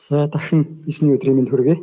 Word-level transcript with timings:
За 0.00 0.26
дахин 0.32 0.80
эсний 0.88 1.12
өдрийн 1.12 1.36
мэнд 1.36 1.50
хүргэе. 1.52 1.76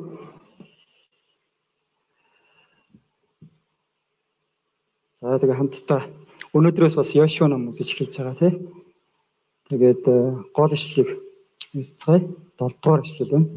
За 5.22 5.38
тэгээ 5.38 5.60
хамтдаа 5.62 6.02
өнөөдрөөс 6.58 6.98
бас 6.98 7.14
Йошуа 7.14 7.46
ном 7.46 7.70
үзэж 7.70 7.94
эхэлж 7.94 8.18
байгаа 8.18 8.38
тий. 8.42 8.54
Тэгээд 9.70 10.04
э, 10.10 10.18
гол 10.50 10.74
ишлэгийг 10.74 11.22
үзцгаая. 11.78 12.26
7 12.58 12.82
дугаар 12.82 13.06
ишлэл 13.06 13.34
байна. 13.38 13.50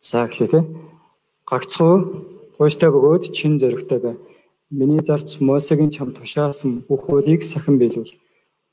За 0.00 0.24
эхлэе 0.24 0.48
тий. 0.48 0.64
Гагцхуу 1.44 1.94
тууштай 2.56 2.88
бөгөөд 2.88 3.28
чин 3.36 3.60
зөрөгтэй 3.60 4.00
бай. 4.00 4.16
Миний 4.72 5.04
зарц 5.04 5.36
Мосегийн 5.36 5.92
чам 5.92 6.16
тушаасан 6.16 6.80
бүх 6.88 7.12
хуулийг 7.12 7.44
сахин 7.44 7.76
биелүүл. 7.76 8.24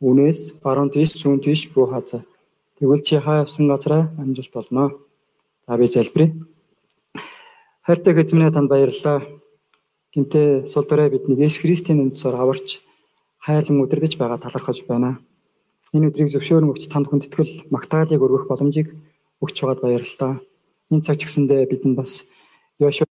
Үнээс 0.03 0.59
баруун 0.59 0.91
тийш 0.91 1.15
зүүн 1.15 1.39
тийш 1.39 1.71
бүү 1.71 1.87
хазаа. 1.95 2.27
Тэгвэл 2.75 3.07
чи 3.07 3.15
хаа 3.23 3.47
явсан 3.47 3.71
газараа 3.71 4.11
амжилт 4.19 4.51
олно. 4.51 4.99
За 5.63 5.77
би 5.79 5.87
залбирая. 5.87 6.35
Хайртай 7.87 8.11
эзэмнээ 8.11 8.51
танд 8.51 8.67
баярлалаа. 8.67 9.23
Гинтээ 10.11 10.67
сул 10.67 10.83
дорой 10.83 11.07
бидний 11.07 11.39
Есүс 11.39 11.63
Христийн 11.63 12.03
нэрээр 12.03 12.35
аварч 12.35 12.83
хайрлан 13.39 13.79
удирдах 13.79 14.19
байгаа 14.19 14.43
талархаж 14.43 14.83
байна. 14.83 15.23
Энэ 15.95 16.11
өдрийг 16.11 16.35
зөвшөөрөн 16.35 16.75
өгч 16.75 16.91
танд 16.91 17.07
хүндэтгэл 17.07 17.71
магтаалыг 17.71 18.19
өргөх 18.19 18.51
боломжийг 18.51 18.91
өгч 19.39 19.55
байгаад 19.63 19.87
баярлалаа. 19.87 20.43
Энэ 20.91 21.03
цаг 21.07 21.15
ч 21.15 21.31
гэсэндээ 21.31 21.63
бидэнд 21.71 21.95
бас 21.95 22.27
Йошуа 22.75 23.07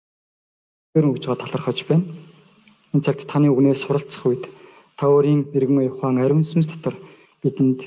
өгч 0.94 1.26
байгаа 1.26 1.42
талархаж 1.42 1.82
байна. 1.90 2.06
Энэ 2.94 3.02
цагт 3.02 3.26
таны 3.26 3.50
үгнээс 3.50 3.82
суралцах 3.82 4.22
үед 4.22 4.46
та 4.96 5.06
өөрийн 5.12 5.52
мэрэгэн 5.52 5.92
ухаан 5.92 6.16
ариун 6.24 6.44
сүнс 6.44 6.66
дотор 6.72 6.94
бидэнд 7.42 7.84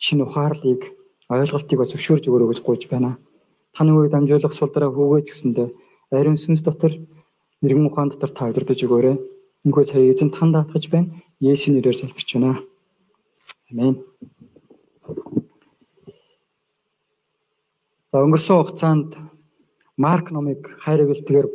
шинэ 0.00 0.24
ухаарлыг 0.24 0.82
ойлголтыг 1.28 1.78
зөвшөөрж 1.84 2.24
өгөрөө 2.28 2.48
гэж 2.50 2.60
гуйж 2.64 2.82
байна. 2.88 3.20
Таны 3.76 3.92
үеийг 3.92 4.12
дамжуулах 4.12 4.54
сул 4.56 4.72
дараа 4.72 4.90
хүүгэж 4.92 5.26
гэсэндээ 5.28 5.68
ариун 6.16 6.40
сүнс 6.40 6.62
дотор 6.64 6.92
мэрэгэн 7.60 7.88
ухаан 7.88 8.08
дотор 8.10 8.30
та 8.32 8.48
удирдах 8.48 8.78
өгөөрэй. 8.78 9.16
Энэхүү 9.64 9.84
сая 9.84 10.08
эзэн 10.08 10.30
танд 10.30 10.54
даатгаж 10.54 10.84
байна. 10.88 11.12
Есүс 11.40 11.68
нэрээр 11.74 11.96
залбирч 11.98 12.30
байна. 12.34 12.62
Амен. 13.70 14.00
За 18.12 18.22
өнгөрсөн 18.24 18.56
хугацаанд 18.56 19.10
Марк 19.96 20.30
номыг 20.30 20.60
хайр 20.84 21.04
гэлтгээр 21.08 21.46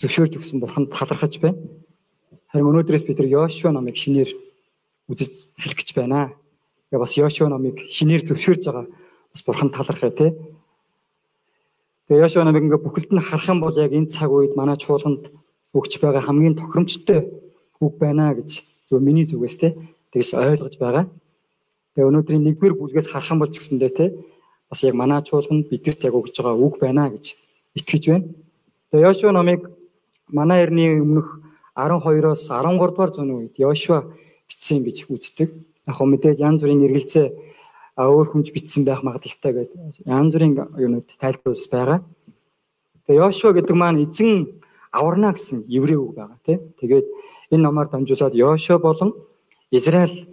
зөвшөөрж 0.00 0.36
өгсөн 0.36 0.60
бурханд 0.60 0.90
талархаж 0.92 1.38
байна. 1.40 1.60
Харин 2.54 2.70
өнөөдрөөс 2.70 3.02
бид 3.02 3.18
нар 3.18 3.50
Йошуа 3.50 3.74
номыг 3.74 3.98
шинээр 3.98 4.30
үзэж 5.10 5.50
хэлэх 5.58 5.74
гэж 5.74 5.90
байна. 5.98 6.30
Тэгээ 6.86 7.02
бас 7.02 7.14
Йошуа 7.18 7.50
номыг 7.50 7.82
шинээр 7.90 8.22
зөвшөөрж 8.30 8.62
байгаа 8.70 8.86
бас 8.86 9.42
бурхан 9.42 9.74
талархаа 9.74 10.14
тий. 10.14 10.30
Тэгээ 12.06 12.22
Йошуа 12.22 12.46
номыг 12.46 12.62
ингээ 12.62 12.78
бүхэлд 12.78 13.10
нь 13.10 13.26
харах 13.26 13.50
юм 13.50 13.58
бол 13.58 13.74
яг 13.74 13.90
энэ 13.90 14.06
цаг 14.06 14.30
үед 14.30 14.54
манай 14.54 14.78
чуулганд 14.78 15.34
өгч 15.74 15.98
байгаа 15.98 16.22
хамгийн 16.22 16.54
тохиромжтой 16.54 17.26
үг 17.82 17.98
байна 17.98 18.30
гэж 18.38 18.62
зөв 18.86 19.02
миний 19.02 19.26
зүгээс 19.26 19.58
тий 19.58 19.74
тэгээс 20.14 20.38
ойлгож 20.38 20.78
байгаа. 20.78 21.10
Тэгээ 21.98 22.06
өнөөдрийн 22.06 22.44
нэгдүгээр 22.54 22.78
бүлгээс 22.78 23.10
харах 23.10 23.34
юм 23.34 23.42
бол 23.42 23.50
ч 23.50 23.58
гэсэндээ 23.58 23.92
тий 23.98 24.08
бас 24.70 24.78
яг 24.86 24.94
манай 24.94 25.26
чуулганд 25.26 25.66
бидэрт 25.66 26.06
яг 26.06 26.14
өгж 26.14 26.38
байгаа 26.38 26.54
үг 26.54 26.78
байна 26.78 27.10
гэж 27.10 27.34
итгэж 27.74 28.04
байна. 28.14 28.30
Тэгээ 28.94 29.10
Йошуа 29.10 29.34
номыг 29.34 29.74
манай 30.30 30.62
эртний 30.62 31.02
өмнөх 31.02 31.42
12-оос 31.74 32.48
13 32.48 32.78
дугаар 32.78 33.10
зууны 33.10 33.34
үед 33.34 33.58
Йошуа 33.58 34.06
бичсэн 34.46 34.86
гэж 34.86 35.10
үздэг. 35.10 35.50
Яг 35.86 35.94
хөө 35.98 36.06
мэдээж 36.14 36.38
янз 36.38 36.62
бүрийн 36.62 36.86
эргэлзээ 36.86 37.26
өөр 37.98 38.26
хүмж 38.30 38.54
бичсэн 38.54 38.86
байх 38.86 39.02
магадaltaй 39.02 39.52
гэдэг 39.52 40.06
янз 40.06 40.32
бүрийн 40.34 40.54
юунууд 40.78 41.10
тайлбарлус 41.18 41.66
байгаа. 41.66 42.06
Тэгээ 43.06 43.20
Йошуа 43.22 43.52
гэдэг 43.58 43.74
маань 43.74 44.06
эзэн 44.06 44.62
аварна 44.94 45.34
гэсэн 45.34 45.66
еврей 45.66 45.98
үг 45.98 46.14
байгаа 46.14 46.38
тийм. 46.46 46.60
Тэгээд 46.78 47.06
энэ 47.50 47.62
номоор 47.62 47.90
дамжуулаад 47.90 48.34
Йошуа 48.34 48.78
болон 48.78 49.10
Израиль 49.70 50.30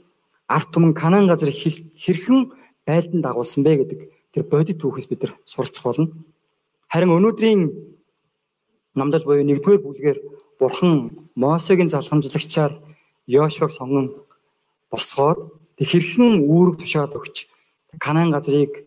арт 0.47 0.69
түмэн 0.69 0.93
Канаан 0.93 1.27
газар 1.27 1.49
хэрхэн 1.49 2.53
байлдан 2.85 3.21
дагуулсан 3.21 3.63
бэ 3.65 3.81
гэдэг 3.81 3.99
тэр 4.33 4.43
бодит 4.45 4.77
түүхээс 4.77 5.07
бид 5.09 5.21
нар 5.25 5.33
суралцах 5.45 5.83
болно. 5.83 6.07
Харин 6.87 7.15
өнөөдрийн 7.17 7.61
намдал 8.95 9.23
буюу 9.23 9.45
нэгдүгээр 9.45 9.81
бүлгээр 9.81 10.19
Бурхан 10.61 11.25
Мосегийн 11.35 11.89
залхамжлагчаар 11.89 12.73
Йошуаг 13.25 13.71
сонгон 13.73 14.13
босгоод 14.93 15.39
тэг 15.77 15.87
хэрхэн 15.89 16.45
үүрэг 16.45 16.85
тушаал 16.85 17.17
өгч 17.17 17.49
Канаан 17.97 18.29
газрыг 18.29 18.85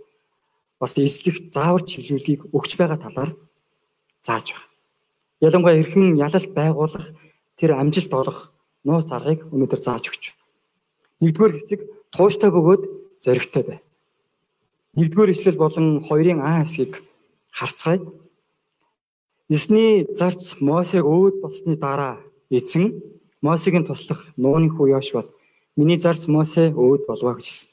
бас 0.79 0.95
эзлэх 0.95 1.51
зааварч 1.51 1.99
хилүүлгийг 1.99 2.47
өгч 2.55 2.79
байгаа 2.79 2.99
талаар 3.03 3.31
зааж 4.23 4.55
байна. 4.55 4.71
Ялангуяа 5.43 5.75
хэрхэн 5.83 6.15
ялалт 6.15 6.51
байгуулах 6.55 7.07
тэр 7.59 7.75
амжилт 7.75 8.13
олох 8.15 8.55
нууц 8.87 9.11
аргыг 9.11 9.43
өнөөдөр 9.51 9.81
зааж 9.83 10.05
өгч 10.15 10.31
байна. 10.31 10.43
Нэгдүгээр 11.27 11.55
хэсэг 11.59 11.81
тууштай 12.15 12.51
бөгөөд 12.55 12.83
зоригтой 13.19 13.63
бай. 13.67 13.79
Нэгдүгээр 14.95 15.35
ишлэл 15.35 15.59
болон 15.59 16.07
хоёрын 16.07 16.39
А 16.39 16.63
хэсгийг 16.63 17.03
харцгаая. 17.51 17.99
Эсний 19.55 20.03
зарц 20.19 20.57
Мосег 20.59 21.07
өөд 21.07 21.39
болсны 21.39 21.77
дараа 21.79 22.19
эзэн 22.51 22.99
Мосегийн 23.39 23.87
туслах 23.87 24.27
нууны 24.35 24.67
хүү 24.75 24.91
Йошуад 24.91 25.31
миний 25.79 25.95
зарц 25.95 26.27
Мосе 26.27 26.75
өөд 26.75 27.07
болваа 27.07 27.39
гэж 27.39 27.47
хэлсэн. 27.47 27.71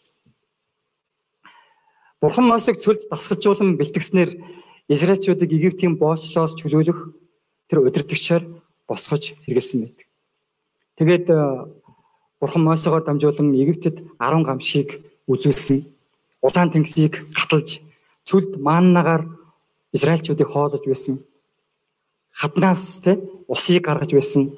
Бурхан 2.21 2.45
Мосег 2.45 2.77
цөлд 2.77 3.09
дасгалжуулан 3.09 3.81
бэлтгэснээр 3.81 4.29
Израильчуудыг 4.93 5.49
Египтийн 5.49 5.97
боочлоос 5.97 6.53
чөлөөлөх 6.61 7.17
тэр 7.65 7.81
удирдагчаар 7.81 8.45
босгож 8.85 9.33
хэрэгэлсэн 9.41 9.79
байдаг. 9.81 10.05
Тэгээд 11.01 11.25
э, 11.33 11.65
Бурхан 12.37 12.61
Мосегоор 12.61 13.01
дамжуулан 13.01 13.57
Египтэд 13.57 14.05
10 14.21 14.45
гамшиг 14.45 15.01
үзүүлсэн. 15.25 15.81
Улаан 16.45 16.69
тэнгисийг 16.69 17.25
гаталж 17.33 17.81
цөлд 18.29 18.61
мааннагаар 18.61 19.25
Израильчуудыг 19.97 20.45
хоолож 20.45 20.85
байсан 20.85 21.25
хаднаас 22.31 22.99
те 23.03 23.19
усыг 23.47 23.83
гаргаж 23.85 24.11
байсан. 24.13 24.51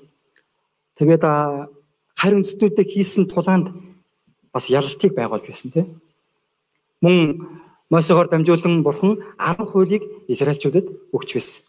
Тэгээд 0.98 1.24
харь 1.24 2.36
үндэстнүүдэд 2.38 2.88
хийсэн 2.88 3.26
тулаанд 3.28 3.74
бас 4.54 4.70
ялалтыг 4.70 5.14
байгуулж 5.18 5.46
байсан 5.50 5.72
те. 5.72 5.82
Мөн 7.02 7.50
Мосегоор 7.90 8.30
дамжуулан 8.30 8.84
бурхан 8.84 9.22
10 9.38 9.70
хуулийг 9.70 10.04
Израильчуудад 10.28 10.88
өгч 11.14 11.30
байсан. 11.34 11.64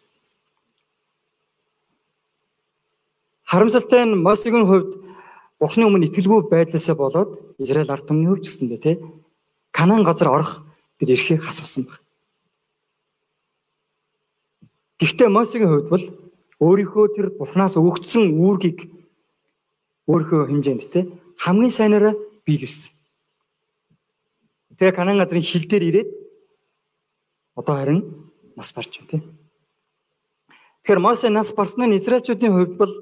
Харамсалтай 3.45 4.05
нь 4.05 4.15
Мосегийн 4.21 4.65
хувьд 4.65 5.05
Бурхны 5.59 5.87
өмнө 5.87 6.07
итгэлгүй 6.11 6.49
байдлаасаа 6.51 6.95
болоод 6.99 7.29
Израиль 7.63 7.93
ард 7.93 8.07
түмний 8.09 8.27
хувьд 8.27 8.43
ч 8.43 8.51
гэсэндээ 8.51 8.81
те 8.83 8.91
Канаан 9.71 10.03
газар 10.03 10.29
орох 10.35 10.51
тэр 10.99 11.15
эрхийг 11.15 11.41
хасвсан 11.43 11.87
баг. 11.87 12.04
Гэхдээ 14.99 15.29
Мосегийн 15.29 15.69
хувьд 15.69 15.87
бол 15.91 16.05
өөрийнхөө 16.63 17.05
тэр 17.15 17.27
Бурханаас 17.35 17.75
өгөгдсөн 17.75 18.31
үүргийг 18.39 18.87
өөрийнхөө 20.07 20.41
хэмжээнд 20.47 20.83
те 20.93 20.99
хамгийн 21.43 21.73
сайнаараа 21.73 22.15
биелүүлсэн. 22.47 22.93
Тэгээ 24.79 24.95
Канаан 24.95 25.19
газрын 25.19 25.43
хил 25.43 25.67
дээр 25.67 25.83
ирээд 25.83 26.09
одоо 27.59 27.75
харин 27.75 27.99
нас 28.55 28.71
барч 28.71 28.99
байна 28.99 29.11
те. 29.11 29.17
Тэгэхээр 30.83 30.99
Мосе 31.03 31.29
нас 31.29 31.51
барсан 31.51 31.91
нь 31.91 31.97
Израильчүүдийн 31.99 32.53
хувьд 32.55 32.73
бол 32.79 32.93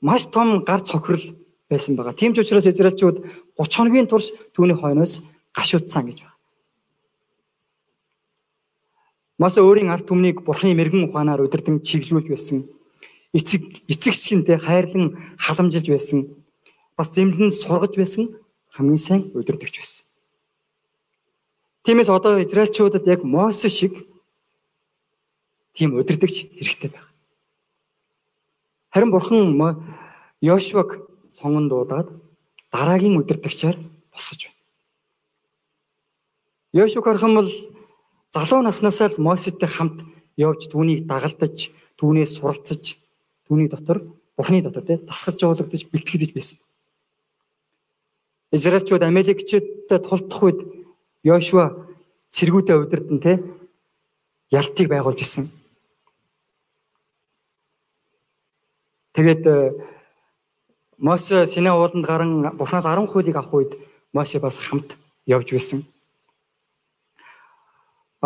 маш 0.00 0.26
том 0.26 0.64
гар 0.64 0.80
цохирол 0.82 1.36
байсан 1.70 1.94
байгаа. 1.94 2.14
Тийм 2.14 2.34
ч 2.34 2.42
учраас 2.42 2.66
Израильчууд 2.66 3.22
30 3.58 3.76
хоногийн 3.76 4.06
турш 4.10 4.30
түүний 4.54 4.74
хойноос 4.74 5.22
гашуудсан 5.54 6.06
гэж 6.10 6.18
байна. 6.22 6.35
Мосе 9.38 9.60
өөрийн 9.60 9.92
ард 9.92 10.08
түмнийг 10.08 10.40
бурхны 10.40 10.72
мэрэгэн 10.72 11.12
ухаанаар 11.12 11.44
удирдан 11.44 11.84
чиглүүлж 11.84 12.28
байсан. 12.32 12.64
Эцэг 13.36 13.84
эцэгчгэнтэй 13.84 14.56
хайрлан 14.56 15.36
халамжилж 15.36 15.88
байсан. 15.92 16.32
Бас 16.96 17.12
зэмлэн 17.12 17.52
сургаж 17.52 17.92
байсан 18.00 18.32
хамгийн 18.72 18.96
сайн 18.96 19.22
удирдахч 19.36 19.76
байсан. 19.76 20.06
Тиймээс 21.84 22.08
одоо 22.08 22.40
Израильчуудад 22.40 23.04
яг 23.06 23.24
Мосе 23.24 23.68
шиг 23.68 24.08
тийм 25.76 26.00
удирдахч 26.00 26.48
хэрэгтэй 26.56 26.90
байна. 26.96 27.12
Харин 28.88 29.10
бурхан 29.12 29.52
Йошуаг 30.40 31.04
сонгон 31.28 31.68
дуудаад 31.68 32.08
дараагийн 32.72 33.20
удирдагчаар 33.20 33.76
босгож 34.12 34.48
байна. 34.48 34.60
Йошуаг 36.72 37.04
харах 37.04 37.22
юм 37.22 37.34
бол 37.36 37.50
залуу 38.34 38.62
наснаасаа 38.62 39.12
л 39.12 39.22
Мосетэй 39.22 39.68
хамт 39.68 40.02
явж 40.36 40.68
түүнийг 40.72 41.06
дагалдаж, 41.06 41.70
түүнээс 42.00 42.36
суралцаж, 42.38 42.96
түүний 43.48 43.68
дотор 43.68 44.02
Бурхны 44.36 44.60
дотор 44.62 44.84
тий 44.84 44.98
тасгаж 45.00 45.40
жуулагдаж 45.40 45.88
бэлтгэж 45.88 46.32
байсан. 46.36 46.58
Израильчууд 48.52 49.02
Амелекчүүдтэй 49.02 49.98
тулдах 50.04 50.42
үед 50.44 50.60
Йошуа 51.24 51.72
цэргүүдээ 52.30 52.76
удирдан 52.76 53.18
те 53.24 53.40
ялтыг 54.52 54.92
байгуулж 54.92 55.24
исэн. 55.24 55.48
Тэгээд 59.16 59.42
э, 59.48 59.72
Мосе 61.00 61.46
Синай 61.48 61.72
ууланд 61.72 62.04
гарan 62.04 62.52
Бурханаас 62.60 62.84
10 62.84 63.08
хуулийг 63.08 63.36
авах 63.40 63.56
үед 63.56 63.72
Мосе 64.12 64.38
бас 64.38 64.60
хамт 64.60 65.00
явж 65.24 65.56
байсан. 65.56 65.80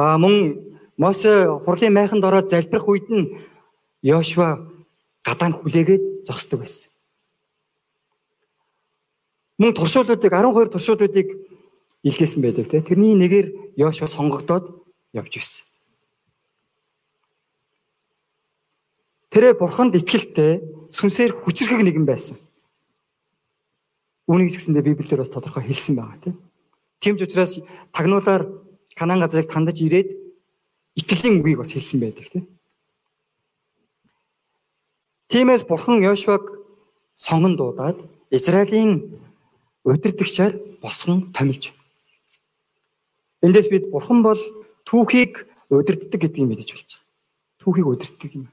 А 0.01 0.17
мөн 0.17 0.37
Мосе 0.97 1.45
хурлын 1.65 1.93
майханд 1.93 2.25
ороод 2.25 2.49
залбирах 2.49 2.89
үед 2.89 3.07
нь 3.13 3.37
Йошуа 4.01 4.65
гадаа 5.25 5.49
нь 5.53 5.59
хүлээгээд 5.61 6.25
зогсдог 6.25 6.61
байсан. 6.65 6.93
Мөн 9.61 9.77
туршуулуудыг 9.77 10.33
12 10.33 10.73
туршуулуудыг 10.73 11.29
илгээсэн 12.05 12.41
байдаг 12.41 12.69
тийм. 12.69 12.85
Тэрний 12.85 13.13
нэгээр 13.13 13.77
Йошуа 13.77 14.09
сонгогдоод 14.09 14.65
явж 15.13 15.33
байсан. 15.37 15.65
Тэрэ 19.29 19.55
бурханд 19.61 20.01
итгэлтэй 20.01 20.65
сүнсээр 20.89 21.33
хүчрхэг 21.45 21.85
нэгэн 21.85 22.09
байсан. 22.09 22.37
Үүнийг 24.25 24.57
ч 24.57 24.65
гэсэндээ 24.65 24.85
Библиэр 24.85 25.21
бас 25.23 25.33
тодорхой 25.33 25.65
хэлсэн 25.69 25.95
байгаа 25.97 26.19
тийм. 26.25 26.37
Тийм 27.01 27.15
ч 27.21 27.29
учраас 27.29 27.61
тагнуулаар 27.93 28.49
Канаан 29.01 29.25
газрыг 29.25 29.49
тандаж 29.49 29.81
ирээд 29.81 30.13
итгэлийн 30.93 31.41
үгийг 31.41 31.65
бас 31.65 31.73
хэлсэн 31.73 32.05
байдаг 32.05 32.29
тийм. 32.29 32.45
Тиймээс 35.33 35.65
бурхан 35.65 36.05
Йошуаг 36.05 36.45
сонгон 37.17 37.57
дуудаад 37.57 37.97
Израилийн 38.29 39.17
удирдагчаар 39.89 40.53
босгон 40.85 41.33
томилж. 41.33 41.73
Эндээс 43.41 43.73
бид 43.73 43.89
бурхан 43.89 44.21
бол 44.21 44.41
түүхийг 44.85 45.49
удирддаг 45.73 46.21
гэдгийг 46.21 46.45
мэдэж 46.45 46.69
болж 46.77 46.91
байгаа. 46.93 47.01
Түүхийг 47.65 47.87
удирддаг 47.89 48.31
юм. 48.37 48.47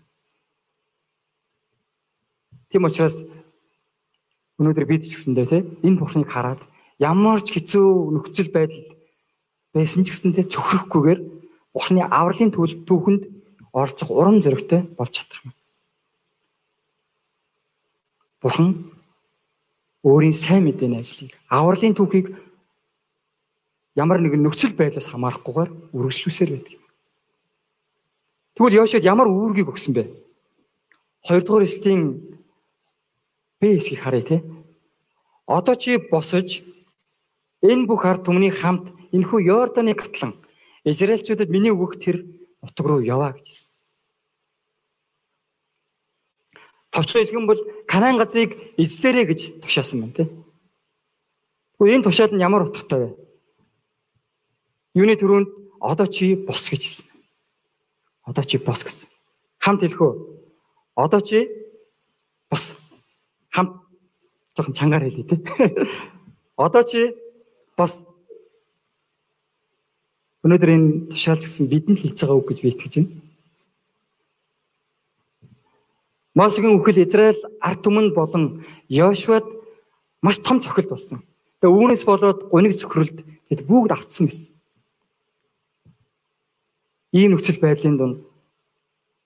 Тийм 2.71 2.87
учраас 2.87 3.27
Өнөөдөр 4.57 4.85
бид 4.89 5.03
ч 5.05 5.13
гэсэндээ 5.13 5.45
те 5.45 5.59
энэ 5.85 5.99
бурхныг 6.01 6.31
хараад 6.33 6.63
ямар 6.97 7.45
ч 7.45 7.53
хэцүү 7.53 8.15
нөхцөл 8.15 8.49
байдалд 8.49 8.96
байсан 9.77 10.03
ч 10.03 10.11
гэсэндээ 10.11 10.49
цөхрөхгүйгээр 10.49 11.19
бурхны 11.73 12.01
авралын 12.09 12.51
түүхэнд 12.51 13.23
оролцох 13.71 14.09
урам 14.09 14.41
зоригтой 14.41 14.81
болж 14.97 15.11
чадах 15.13 15.45
юм. 15.45 15.53
Бурхан 18.41 18.69
өөрийн 20.01 20.33
сайн 20.33 20.65
мэдээний 20.65 21.01
ажлыг 21.01 21.37
авралын 21.49 21.93
түүхийг 21.93 22.33
ямар 23.93 24.17
нэгэн 24.21 24.41
нөхцөл 24.41 24.73
байдлаас 24.73 25.09
хамаарахгүйгээр 25.13 25.69
үргэлжлүүлсээр 25.93 26.51
байдаг. 26.53 26.75
Тэгвэл 28.57 28.77
Йошуад 28.81 29.05
ямар 29.05 29.29
үүргийг 29.29 29.69
өгсөн 29.69 29.93
бэ? 29.93 30.09
2 31.29 31.45
дугаар 31.45 31.69
эслийн 31.69 32.37
Би 33.59 33.77
хэсгийг 33.77 34.01
харъя 34.01 34.21
те. 34.21 34.43
Одоо 35.47 35.75
чи 35.75 35.97
босож 35.97 36.61
энэ 37.61 37.87
бүх 37.89 38.05
ард 38.05 38.25
түмний 38.25 38.53
хамт 38.53 38.93
энэхүү 39.11 39.39
Йорданы 39.45 39.93
гатлан 39.93 40.33
Израильчуудад 40.83 41.49
миний 41.49 41.71
өгөх 41.71 41.99
тэр 41.99 42.23
утга 42.63 42.87
руу 42.87 43.01
яваа 43.03 43.35
гэж 43.35 43.45
хэлсэн. 43.47 43.69
Товчхон 46.91 47.21
хэлгэн 47.21 47.47
бол 47.47 47.61
Канаан 47.87 48.17
газрыг 48.17 48.55
эзлэрэ 48.79 49.27
гэж 49.27 49.61
тушаасан 49.61 50.01
байна 50.01 50.13
те. 50.15 50.23
Тэгвэл 51.77 51.95
энэ 51.99 52.05
тушаал 52.07 52.33
нь 52.33 52.41
ямар 52.41 52.65
утгатай 52.65 52.99
вэ? 52.99 53.09
Юуны 54.95 55.15
төрөнд 55.19 55.49
одоо 55.77 56.07
чи 56.07 56.33
бос 56.33 56.71
гэж 56.71 56.81
хэлсэн. 56.81 57.07
Одоо 58.25 58.43
чи 58.43 58.57
бос 58.57 58.81
гэсэн. 58.81 59.09
Хамт 59.61 59.83
хэлэхөө. 59.83 60.11
Одоо 60.95 61.21
чи 61.21 61.45
бос 62.49 62.73
хамт 63.53 63.77
жоохон 64.57 64.73
чангаар 64.73 65.05
хэлээ 65.05 65.27
те. 65.29 65.35
Одоо 66.57 66.81
чи 66.81 67.13
бас 67.77 68.01
өнөөдөр 70.47 70.71
энэ 70.71 70.89
тушаалч 71.11 71.43
гэсэн 71.43 71.67
бидэнд 71.67 71.99
хэлж 71.99 72.23
байгаа 72.23 72.39
үг 72.39 72.47
гэж 72.47 72.59
би 72.63 72.69
итгэж 72.71 72.93
байна. 72.95 73.11
Мосегийн 76.31 76.79
үхэл 76.79 77.03
Израиль 77.03 77.41
ард 77.59 77.83
түмэнд 77.83 78.15
болон 78.15 78.63
Йошуад 78.87 79.43
маш 80.23 80.39
том 80.39 80.63
цохилт 80.63 80.87
болсон. 80.87 81.19
Тэгээ 81.59 81.75
үүнээс 81.75 82.03
болоод 82.07 82.47
гуниг 82.47 82.71
цөхрөлд 82.79 83.27
тэд 83.51 83.67
бүгд 83.67 83.91
автсан 83.91 84.31
байсан. 84.31 84.55
Ийм 87.11 87.35
нөхцөл 87.35 87.59
байдлын 87.59 87.97
дунд 87.99 88.17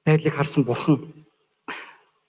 байдлыг 0.06 0.34
харсан 0.34 0.66
бурхан 0.66 1.22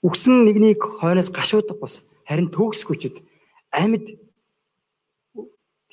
Үгсэн 0.03 0.43
нэгнийг 0.45 0.83
хойноос 0.83 1.31
гашуудаг 1.31 1.79
бас 1.79 2.03
харин 2.27 2.51
төгсгүйчд 2.51 3.23
амьд 3.71 4.19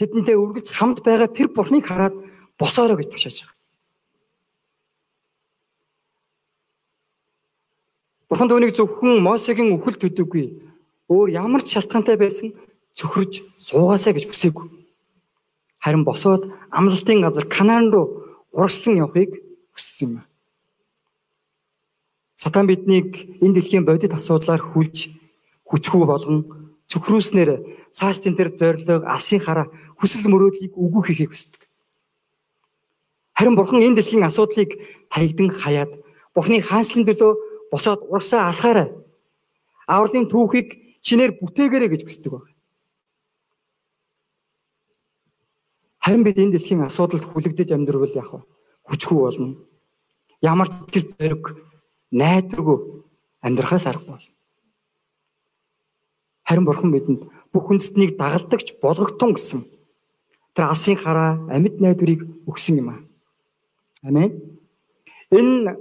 тэдэнтэй 0.01 0.33
үргэлж 0.33 0.73
хамт 0.73 1.05
байгаа 1.05 1.29
тэр 1.29 1.53
бурхныг 1.53 1.85
хараад 1.85 2.17
босоорой 2.59 2.97
гэж 2.99 3.09
тушааж 3.15 3.37
байгаа. 3.41 3.57
Бурхан 8.29 8.49
түүнийг 8.51 8.75
зөвхөн 8.77 9.23
Мосегийн 9.25 9.73
үхэл 9.73 9.97
төдөггүй 9.97 10.45
өөр 11.09 11.27
ямар 11.33 11.65
ч 11.65 11.73
шалтгаантай 11.73 12.13
байсан 12.19 12.53
цөхрөж 12.93 13.41
суугаасаа 13.57 14.13
гэж 14.13 14.29
хүсээгүй. 14.29 14.67
Харин 15.81 16.03
босоод 16.05 16.45
амлалтын 16.69 17.23
газар 17.25 17.47
Канаан 17.49 17.89
руу 17.89 18.05
урагшлан 18.53 19.01
явахыг 19.01 19.39
хүссэн 19.73 20.21
юм. 20.21 20.29
Сатан 22.35 22.67
биднийг 22.67 23.39
энэ 23.41 23.55
дэлхийн 23.55 23.87
бодит 23.87 24.13
асуудлаар 24.13 24.61
хүлж 24.61 25.09
хүчгүй 25.65 26.03
болгон 26.05 26.39
цөхрүүснээр 26.91 27.49
цаашдын 27.95 28.37
тэр 28.37 28.53
зориг 28.59 29.03
алсын 29.07 29.41
хараа 29.41 29.71
хүсэл 29.97 30.29
мөрөөдлийг 30.29 30.77
үгүй 30.77 31.01
хийхийг 31.07 31.31
хүсдэг. 31.33 31.68
Харин 33.39 33.55
бурхан 33.55 33.79
энэ 33.79 33.95
дэлхийн 34.03 34.27
асуудлыг 34.27 34.75
таягдан 35.07 35.47
хаяад 35.47 35.91
Бурхны 36.35 36.59
хаанчлалын 36.59 37.07
төлөө 37.07 37.31
босоод 37.71 38.03
урсаа 38.11 38.51
алхаарай. 38.51 38.91
Авралын 39.87 40.27
түүхийг 40.27 40.99
чинээр 40.99 41.39
бүтээгээрэй 41.39 41.87
гэж 41.87 42.01
хүсдэг 42.03 42.35
байна. 42.35 42.51
Харин 46.03 46.23
бид 46.27 46.35
энэ 46.35 46.59
дэлхийн 46.59 46.83
асуудалд 46.83 47.23
хүлэгдэж 47.31 47.71
амьдрал 47.71 48.11
яах 48.11 48.43
вэ? 48.43 48.43
Хүчгүй 48.91 49.19
болно. 49.23 49.55
Ямар 50.43 50.67
ч 50.67 50.75
итгэл 50.91 51.15
зориг 51.15 51.43
найдваргүй 52.11 52.77
амьдрахаас 53.39 53.87
аргагүй 53.87 54.19
бол. 54.19 54.27
Харин 56.43 56.67
бурхан 56.67 56.91
бидэнд 56.91 57.23
бүх 57.55 57.63
хүнсднийг 57.71 58.19
дагалдагч 58.19 58.83
болгогтун 58.83 59.31
гэсэн 59.39 59.63
тэр 60.59 60.75
алсын 60.75 60.99
хараа 60.99 61.39
амьд 61.47 61.79
найдварыг 61.79 62.27
өгсөн 62.43 62.83
юм 62.83 62.89
аа. 62.91 63.08
Амен. 64.03 64.59
Энэ 65.31 65.77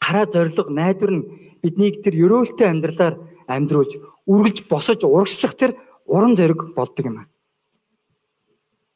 хараа 0.00 0.26
зориг 0.32 0.68
найдвар 0.68 1.12
нь 1.12 1.26
биднийг 1.62 2.04
тэр 2.04 2.14
өрөөлтэй 2.14 2.68
амьдралаар 2.68 3.16
амьдруулж 3.48 3.92
үргэлж 4.28 4.68
босож 4.68 5.00
урагшлах 5.04 5.54
тэр 5.56 5.72
уран 6.04 6.36
зориг 6.36 6.74
болдог 6.76 7.04
юм 7.06 7.16
аа. 7.18 7.26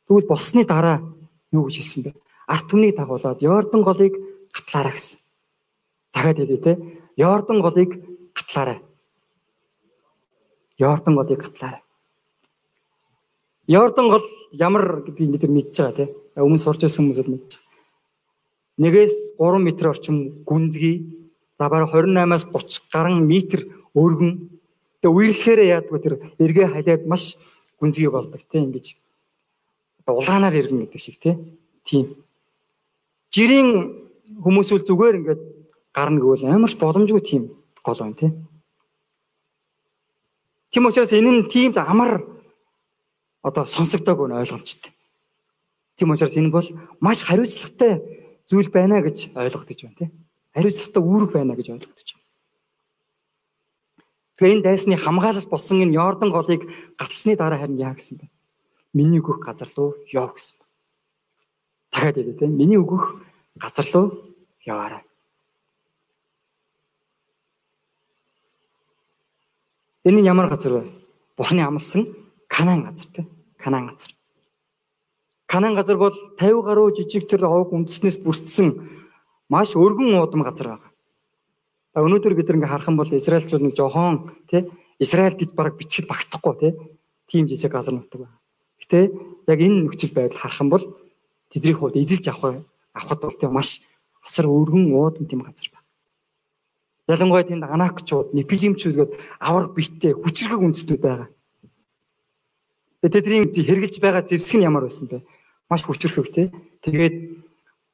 Тэгвэл 0.06 0.28
болсны 0.28 0.64
дараа 0.64 1.00
юу 1.50 1.64
гэж 1.66 1.76
хэлсэн 1.80 2.02
бэ? 2.04 2.10
Арт 2.46 2.66
түмнийг 2.68 2.96
дагуулад 2.96 3.40
Йордан 3.40 3.82
голыг 3.82 4.14
гатлаараа 4.52 4.92
гэсэн. 4.92 5.18
Дахиад 6.12 6.36
хэлье 6.36 6.60
те. 6.60 6.72
Йордан 7.16 7.58
голыг 7.64 7.90
гатлаарай. 8.36 8.78
Йордан 10.78 11.14
голыг 11.16 11.40
гатлаарай. 11.40 11.82
Йордан 13.66 14.06
гол 14.12 14.24
ямар 14.52 15.00
гэдгийг 15.06 15.30
бид 15.32 15.48
мэдж 15.48 15.76
байгаа 15.80 15.96
те. 15.96 16.04
Өмнө 16.36 16.60
сурч 16.60 16.84
байсан 16.84 17.08
хүмүүс 17.08 17.24
л 17.24 17.32
мэдж 17.32 17.61
байгаа. 18.78 18.80
Нэгээс 18.80 19.36
3 19.38 19.56
м 19.58 19.66
орчим 19.88 20.16
гүнзгий 20.44 20.96
за 21.58 21.68
бараг 21.68 21.90
28-аас 21.92 22.44
30 22.50 22.92
гаруй 22.92 23.20
метр 23.20 23.60
өргөн 23.94 24.48
тэгээ 25.02 25.16
үерлэхээр 25.16 25.60
яадгүй 25.76 25.98
тэр 26.00 26.14
эргээ 26.38 26.68
халиад 26.72 27.06
маш 27.06 27.36
гүнзгий 27.78 28.08
болдог 28.08 28.40
те 28.50 28.58
ингэж 28.58 28.96
улаанаар 30.06 30.54
иргэн 30.56 30.86
гэдэг 30.86 31.00
шиг 31.00 31.20
тийм 31.84 32.06
жирийн 33.30 33.68
хүмүүс 34.42 34.72
үл 34.72 34.86
зүгээр 34.86 35.18
ингээд 35.20 35.42
гарна 35.92 36.20
гэвэл 36.20 36.48
амарч 36.48 36.74
боломжгүй 36.80 37.22
тийм 37.22 37.42
гол 37.84 37.98
байна 38.00 38.16
тий. 38.16 38.32
Тийм 40.72 40.86
учраас 40.86 41.12
энэ 41.12 41.30
нь 41.30 41.48
тийм 41.52 41.72
амар 41.76 42.24
одоо 43.42 43.64
сонсогдоог 43.64 44.28
нь 44.28 44.38
ойлгомжтой. 44.40 44.92
Тийм 45.96 46.10
учраас 46.10 46.36
энэ 46.36 46.50
бол 46.50 46.68
маш 47.00 47.22
хариуцлагатай 47.22 48.21
зүйл 48.50 48.68
байна 48.70 49.02
гэж 49.02 49.34
ойлгогдож 49.34 49.80
байна 49.82 49.98
тий. 49.98 50.10
Хариуцлагатай 50.54 51.02
үүрэг 51.02 51.30
байна 51.32 51.54
гэж 51.54 51.66
ойлгогдож 51.74 52.08
байна. 52.14 52.22
Тэгээ 54.36 54.54
энэ 54.58 54.64
дайсны 54.66 54.96
хамгаалалт 54.96 55.48
болсон 55.48 55.82
энэ 55.84 55.96
Йордан 55.96 56.30
голыг 56.32 56.66
гатсны 56.98 57.36
дараа 57.36 57.58
харин 57.60 57.78
яа 57.78 57.94
гэсэн 57.94 58.18
бэ? 58.18 58.26
Миний 58.92 59.20
өгөх 59.20 59.40
газар 59.40 59.68
руу 59.76 59.94
яв 60.12 60.34
гэсэн. 60.34 60.58
дахиад 61.92 62.16
хэлээ 62.16 62.38
тийм. 62.40 62.56
Миний 62.56 62.80
өгөх 62.80 63.20
газар 63.56 63.86
руу 63.92 64.06
яваарай. 64.64 65.04
Энэ 70.04 70.20
нь 70.20 70.26
ямар 70.26 70.48
газар 70.48 70.72
вэ? 70.72 70.84
Бурхны 71.36 71.62
амлсан 71.62 72.10
Канаан 72.48 72.82
газар 72.84 73.06
тийм. 73.14 73.26
Канаан 73.56 73.88
газар. 73.92 74.10
Канаан 75.52 75.74
газар 75.76 75.98
бол 76.00 76.16
50 76.40 76.64
гаруй 76.64 76.94
жижиг 76.96 77.28
тэр 77.28 77.44
овг 77.44 77.76
үндэснээс 77.76 78.24
бүрдсэн 78.24 78.88
маш 79.52 79.76
өргөн 79.76 80.16
уудам 80.16 80.48
газар 80.48 80.80
байна. 80.80 80.88
Өнөөдөр 81.92 82.32
бид 82.32 82.48
ингээ 82.48 82.72
харах 82.72 82.88
юм 82.88 82.96
бол 82.96 83.12
Израильчууд 83.12 83.60
нэг 83.60 83.76
жохон 83.76 84.32
тий 84.48 84.64
Израиль 84.96 85.36
гэж 85.36 85.52
бараг 85.52 85.76
бичгэд 85.76 86.08
багтахгүй 86.08 86.54
тий 86.56 86.72
тийм 87.28 87.52
жижиг 87.52 87.68
газар 87.68 87.92
нутаг 87.92 88.24
байна. 88.24 88.40
Гэтэ 88.80 89.12
яг 89.52 89.58
энэ 89.60 89.92
нөхцөл 89.92 90.16
байдал 90.16 90.40
харах 90.40 90.60
юм 90.64 90.70
бол 90.72 90.84
тэдний 91.52 91.76
хувьд 91.76 92.00
эзэлж 92.00 92.32
авах 92.32 92.64
авахд 92.96 93.20
бол 93.20 93.36
тийм 93.36 93.52
маш 93.52 93.84
асар 94.24 94.48
өргөн 94.48 94.88
уудам 94.88 95.28
тийм 95.28 95.44
газар 95.44 95.68
байна. 95.68 95.84
Ялангуяа 97.12 97.44
тэнд 97.44 97.68
анакчууд, 97.68 98.32
непилимчүүд 98.32 98.96
гээд 98.96 99.12
авраг 99.36 99.76
биттэй 99.76 100.16
хүчрэг 100.16 100.64
үндэстнүүд 100.64 101.02
байгаа. 101.04 101.28
Тэдний 103.04 103.52
хэрглэж 103.52 104.00
байгаа 104.00 104.24
зэвсэг 104.24 104.56
нь 104.56 104.64
ямар 104.64 104.88
байсан 104.88 105.12
бэ? 105.12 105.20
Маш 105.72 105.88
хүчрэх 105.88 106.28
тий. 106.28 106.52
Тэгээд 106.84 107.40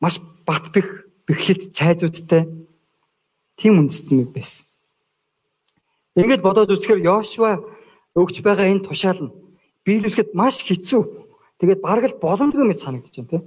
маш 0.03 0.19
бат 0.43 0.75
бэх 0.75 1.07
бэхлэт 1.31 1.71
цайзуудтай 1.71 2.51
тийм 3.55 3.79
үндэстнүүд 3.87 4.35
байсан. 4.35 4.67
Ингээд 6.19 6.43
бодоод 6.43 6.75
үзэхээр 6.75 7.07
Йошуа 7.07 7.63
өгч 8.19 8.43
байгаа 8.43 8.67
энэ 8.67 8.83
тушаал 8.83 9.31
нь 9.31 9.35
биелүүлэхэд 9.87 10.35
маш 10.35 10.67
хэцүү. 10.67 11.03
Тэгээд 11.63 11.79
бараг 11.79 12.11
л 12.11 12.19
боломжгүй 12.19 12.67
мэт 12.67 12.83
санагдаж 12.83 13.15
байна 13.15 13.31
тийм. 13.31 13.45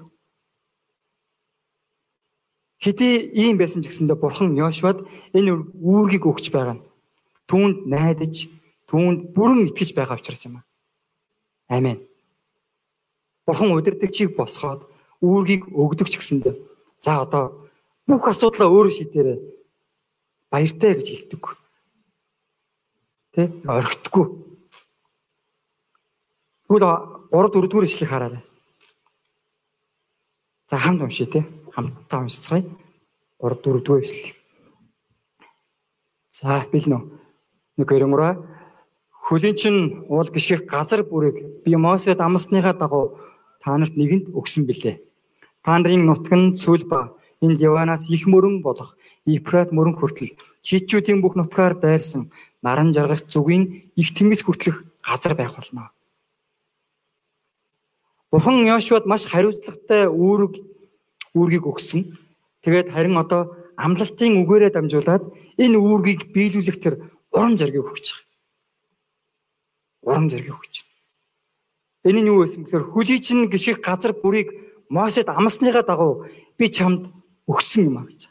Хэдий 2.80 3.36
ийм 3.36 3.60
байсан 3.60 3.84
ч 3.84 3.92
гэсэндээ 3.92 4.16
бурхан 4.16 4.56
Йошуад 4.56 5.04
энэ 5.36 5.52
үүргийг 5.76 6.24
өгч 6.24 6.56
байгаа 6.56 6.80
нь 6.80 6.84
түүнд 7.52 7.84
найдаж, 7.92 8.48
түүнд 8.88 9.36
бүрэн 9.36 9.68
итгэж 9.68 9.92
байгаа 9.92 10.16
учраас 10.16 10.48
юм 10.48 10.64
аа. 10.64 10.66
Амен. 11.68 12.00
Бурхан 13.46 13.74
удирдагчийг 13.74 14.36
босгоод 14.38 14.86
үүргийг 15.22 15.70
өгдөг 15.70 16.08
ч 16.10 16.18
гэсэндээ 16.18 16.56
за 17.02 17.26
одоо 17.26 17.70
бүх 18.06 18.28
асуудлаа 18.30 18.70
өөрөө 18.70 18.94
шийдээрэй. 18.94 19.40
Баяртай 20.52 20.94
гэж 20.98 21.08
хэлдэг. 21.10 21.44
Тэ? 23.34 23.50
Орхитгүй. 23.66 24.26
Тэгвэл 26.68 26.86
3 27.32 27.50
4 27.52 27.68
дугаар 27.68 27.88
ишлэг 27.88 28.10
хараарай. 28.10 28.44
За 30.70 30.78
хамт 30.78 31.02
уншия 31.02 31.28
тий 31.28 31.44
хамтдаа 31.74 32.28
уншицгаая. 32.28 32.64
3 33.40 33.62
4 33.64 33.82
дэх 33.82 34.04
эслэл. 34.04 34.36
За 36.32 36.62
бэлнэ. 36.72 37.00
Нэг 37.78 37.88
өрөмрөө 37.88 38.32
хөлийн 39.32 39.56
чин 39.56 39.76
уул 40.12 40.28
гიშгэх 40.28 40.68
газар 40.68 41.04
бүрийг 41.08 41.64
би 41.64 41.76
Мосед 41.76 42.20
амсныхаа 42.20 42.74
дагуу 42.76 43.20
та 43.62 43.78
нарт 43.78 43.96
нэгэнд 43.96 44.34
өгсөн 44.34 44.66
билээ. 44.66 44.98
Та 45.64 45.78
нарын 45.78 46.06
нутг 46.10 46.34
нь 46.34 46.58
цүл 46.58 46.84
ба 46.90 47.14
энд 47.42 47.62
Яванаас 47.62 48.10
их 48.10 48.26
мөрөн 48.28 48.62
болох 48.66 48.98
Ефрат 49.26 49.70
мөрөн 49.72 49.96
хүртэл 49.98 50.34
хичүүдийн 50.66 51.22
бүх 51.22 51.38
нутгаар 51.38 51.78
дайрсан 51.78 52.34
наран 52.62 52.94
жаргах 52.94 53.26
зүгийн 53.30 53.94
их 53.96 54.10
тэнгис 54.18 54.42
хүртэлх 54.44 54.86
газар 55.02 55.34
байх 55.36 55.54
болно. 55.56 55.92
Бурхан 58.32 58.66
Йошуад 58.66 59.06
маш 59.06 59.26
хариуцлагатай 59.26 60.08
үүрэг 60.08 60.54
үүргийг 61.36 61.66
өгсөн. 61.68 62.18
Тэгээд 62.64 62.94
харин 62.94 63.18
одоо 63.18 63.58
амлалтын 63.76 64.40
үгээрээ 64.42 64.72
дамжуулаад 64.74 65.24
энэ 65.58 65.78
үүргийг 65.78 66.32
биелүүлэх 66.34 66.78
тэр 66.80 66.96
урам 67.34 67.58
зориг 67.58 67.82
өгч 67.82 68.08
байгаа. 68.14 68.26
Урам 70.08 70.30
зориг 70.30 70.50
өгч. 70.54 70.74
Энэ 72.04 72.22
нь 72.26 72.30
юу 72.34 72.42
байсан 72.42 72.66
гэхээр 72.66 72.90
хөлий 72.90 73.22
чинь 73.22 73.46
гიშиг 73.46 73.86
газар 73.86 74.18
бүрийг 74.18 74.50
Мошед 74.90 75.30
амсныхаа 75.30 75.86
дагуу 75.86 76.26
би 76.58 76.66
чамд 76.68 77.14
өгсөн 77.48 77.88
юм 77.88 78.02
а 78.02 78.04
гэж. 78.10 78.28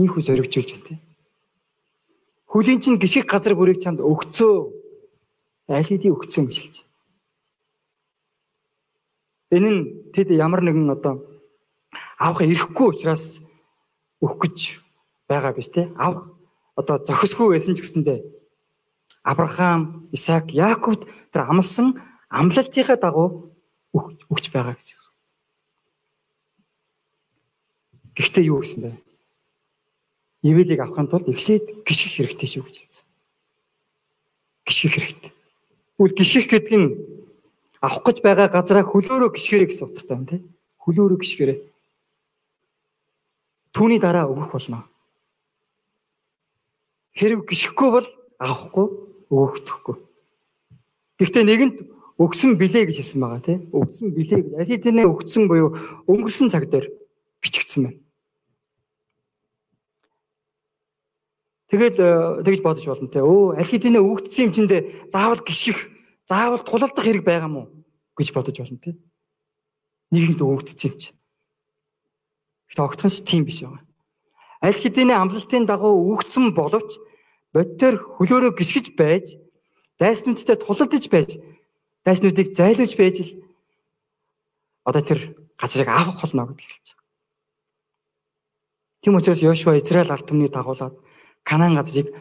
Ийхүү 0.00 0.22
зоригжүүлж 0.24 0.70
байна 0.72 0.86
тийм. 0.88 1.00
Хөлийн 2.48 2.80
чинь 2.80 2.98
гიშиг 2.98 3.28
газар 3.28 3.54
бүрийг 3.54 3.78
чамд 3.78 4.00
өгцөө. 4.00 4.56
Аль 5.68 5.86
хэдийн 5.86 6.16
өгцөө 6.16 6.44
гэж 6.48 6.56
хэлж. 6.58 6.76
Энэ 9.54 9.68
нь 9.70 9.80
тэд 10.16 10.32
ямар 10.32 10.64
нэгэн 10.64 10.90
одоо 10.96 11.22
авах 12.18 12.42
ирэхгүй 12.42 12.88
учраас 12.90 13.44
өгөх 14.18 14.48
гэж 14.48 14.58
байгаа 15.28 15.52
биз 15.54 15.68
тийм. 15.70 15.94
Авах 15.94 16.32
одоо 16.74 16.98
зохисгүй 17.04 17.54
байсан 17.54 17.76
ч 17.76 17.86
гэсэндээ 17.86 18.39
Авраам, 19.30 20.10
Исаак, 20.10 20.50
Яаковд 20.50 21.06
тэр 21.30 21.46
амлсан 21.46 22.02
амлалтынхаа 22.30 22.98
дагуу 22.98 23.54
өгч 23.94 24.50
байгаа 24.50 24.74
гэж. 24.74 24.98
Гэхдээ 28.18 28.44
юу 28.50 28.60
гэсэн 28.62 28.80
бэ? 28.82 28.90
Ивэлийг 30.42 30.80
авахын 30.82 31.06
тулд 31.06 31.30
эхлээд 31.30 31.86
гიშгэх 31.86 32.14
хэрэгтэй 32.16 32.48
шүү 32.48 32.64
гэж 32.66 32.76
хэлсэн. 32.80 33.06
Гიშгэх 34.66 34.94
хэрэгтэй. 34.98 35.32
Тэгвэл 35.94 36.16
гიშгэх 36.18 36.46
гэдэг 36.50 36.74
нь 36.80 36.88
авах 37.78 38.02
гэж 38.02 38.18
байгаа 38.26 38.48
газараа 38.50 38.82
хөлөөрөө 38.82 39.30
гიშгэрэй 39.30 39.68
гэсэн 39.70 39.86
утгатай 39.86 40.16
юм 40.16 40.26
тийм. 40.26 40.42
Хөлөөрөө 40.82 41.18
гიშгэрэй. 41.22 41.58
Түүний 43.70 44.00
дараа 44.02 44.26
өгөх 44.26 44.50
болно. 44.50 44.90
Хэрэг 47.14 47.46
гიშгэхгүй 47.46 47.88
бол 47.94 48.08
авахгүй 48.40 49.09
өгөхдөггүй. 49.30 49.96
Гэхдээ 51.22 51.44
нэгэнд 51.46 51.76
өгсөн 52.20 52.58
билээ 52.60 52.90
гэж 52.90 52.96
хэлсэн 53.00 53.20
байгаа 53.22 53.40
тий. 53.40 53.58
Өгсөн 53.72 54.12
билээ 54.12 54.40
гэж 54.44 54.52
аль 54.58 54.70
хэдийнэ 54.70 55.02
өгсөн 55.08 55.48
буюу 55.48 55.72
өнгөрсөн 56.10 56.52
цаг 56.52 56.68
дээр 56.68 56.90
бичигдсэн 57.40 57.80
байна. 57.88 58.00
Тэгэл 61.70 61.96
э, 61.96 62.42
тэгж 62.42 62.60
бодож 62.60 62.84
болно 62.84 63.08
те. 63.08 63.22
Өө 63.22 63.56
аль 63.56 63.70
хэдийнэ 63.70 64.02
өгдсөн 64.02 64.50
юм 64.50 64.52
чиндээ 64.52 64.80
заавал 65.14 65.38
гიშгэх 65.38 65.78
заавал 66.26 66.60
тулалдах 66.66 67.04
хэрэг 67.06 67.22
байгаа 67.22 67.46
мó 67.46 67.70
гэж 68.18 68.34
бодож 68.34 68.58
болно 68.58 68.82
тий. 68.82 68.98
Нэгэнд 70.10 70.42
өгөгдсөн 70.42 70.90
юм 70.90 70.98
чинь. 70.98 71.16
Гэхдээ 72.66 72.84
огтхон 72.84 73.10
ч 73.14 73.22
тийм 73.22 73.46
биш 73.46 73.62
байгаа. 73.62 73.86
Аль 74.60 74.76
хэдийнэ 74.76 75.14
амлалтын 75.14 75.64
дагуу 75.64 75.94
өгөгдсөн 76.10 76.52
боловч 76.58 76.98
бодтоор 77.54 77.94
хөлөөрөө 78.16 78.52
гიშгэж 78.58 78.86
байж 78.94 79.36
дайснуудтай 79.98 80.56
тулалдаж 80.56 81.04
байж 81.10 81.30
дайснуудыг 82.06 82.54
зайлуулж 82.54 82.94
байж 82.96 83.16
л 83.20 83.30
одоо 84.86 85.02
тэр 85.02 85.20
газрыг 85.58 85.88
авах 85.88 86.22
болно 86.22 86.46
гэж 86.54 86.62
хэлж 86.62 86.88
байгаа. 86.94 87.08
Тийм 89.02 89.14
учраас 89.16 89.42
Йошуа 89.42 89.78
Израиль 89.78 90.12
ард 90.12 90.26
түмний 90.28 90.48
дагуулад 90.48 90.94
Канаан 91.44 91.74
газрыг 91.74 92.14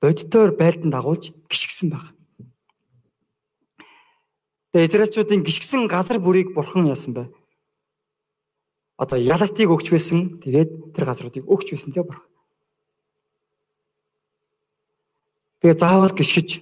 боддоор 0.00 0.52
байлдан 0.52 0.90
дагуулж 0.90 1.32
гიშгсэн 1.48 1.88
баг. 1.90 2.04
Тэгээ 4.72 4.88
Израильчуудын 4.90 5.46
гიშгсэн 5.46 5.86
газар 5.88 6.18
бүрийг 6.18 6.54
бурхан 6.54 6.86
яасан 6.86 7.14
бай. 7.14 7.26
Одоо 8.98 9.18
ялалтыг 9.18 9.70
өгч 9.70 9.90
байсан. 9.90 10.42
Тэгээд 10.42 10.94
тэр 10.94 11.04
газруудыг 11.06 11.46
өгч 11.46 11.74
байсан 11.74 11.90
тэгээ 11.94 12.10
бурхан. 12.10 12.33
Тэгээ 15.64 15.80
заавал 15.80 16.12
гიშгэж 16.12 16.60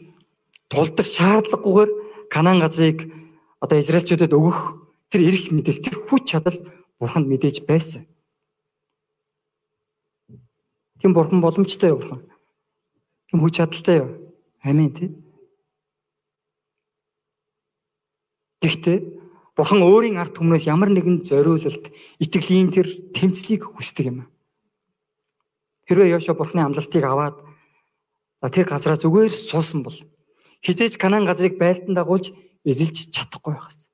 тулдах 0.71 1.09
шаардлагагүйгээр 1.11 1.90
Канаан 2.30 2.62
газрыг 2.62 3.11
одоо 3.59 3.82
Израильчуудад 3.82 4.30
өгөх 4.30 4.78
тэр 5.11 5.26
эрх 5.26 5.50
мэдэл 5.50 5.82
тэр 5.82 5.99
хүч 6.06 6.23
чадал 6.30 6.54
бурханд 7.02 7.26
мэдээж 7.26 7.66
байсан. 7.66 8.06
Тийм 11.02 11.18
бурхан 11.18 11.42
боломжтой 11.42 11.90
юу 11.90 11.99
бурхан? 11.99 12.23
Тийм 13.26 13.42
хүч 13.42 13.59
чадалтай 13.59 14.06
юу? 14.06 14.11
Амин 14.62 14.94
тий. 14.94 15.11
Гэхдээ 18.62 18.99
Бурхан 19.59 19.82
өөрийн 19.82 20.16
ард 20.16 20.38
түмнээс 20.38 20.71
ямар 20.71 20.88
нэгэн 20.94 21.26
зориулалт, 21.28 21.92
итгэлийн 22.23 22.73
тэр 22.73 22.88
тэмцлийг 23.12 23.68
хүсдэг 23.68 24.06
юм. 24.09 24.18
Хэрвээ 25.90 26.16
Йошуа 26.16 26.38
Бурханы 26.38 26.64
амлалтыг 26.71 27.04
аваад 27.04 27.37
за 28.42 28.50
тэр 28.50 28.66
газараа 28.66 28.99
зүгээр 28.99 29.30
суусан 29.30 29.87
бол 29.87 29.94
хизээж 30.66 30.99
Канаан 30.99 31.25
газрыг 31.25 31.58
байлдан 31.62 31.94
дагуулж 31.94 32.34
эзэлж 32.66 33.14
чадахгүй 33.14 33.54
байхаас. 33.54 33.90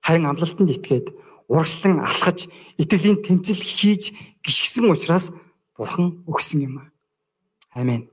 Харин 0.00 0.24
амлалтанд 0.24 0.72
итгээд 0.72 1.12
урагшлан 1.52 2.00
алхаж 2.00 2.48
итгэлийн 2.80 3.20
тэмцэл 3.20 3.60
хийж 3.60 4.16
гიშгсэн 4.40 4.88
учраас 4.88 5.32
Бурхан 5.76 6.24
өгсөн 6.24 6.64
юм. 6.64 6.92
Амен. 7.76 8.08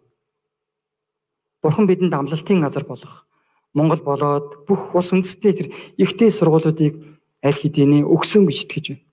Бурхан 1.63 1.87
бидэнд 1.87 2.13
амлалтын 2.13 2.61
газар 2.61 2.83
болох 2.83 3.27
Монгол 3.73 4.01
болоод 4.03 4.67
бүх 4.67 4.95
улс 4.95 5.11
үндэстний 5.15 5.53
тэр 5.55 5.67
ихтэй 5.95 6.31
сургуулиудыг 6.31 6.99
аль 7.43 7.55
хэдийн 7.55 8.03
өгсөн 8.03 8.47
гэж 8.47 8.57
итгэж 8.67 8.85
байна. 8.91 9.03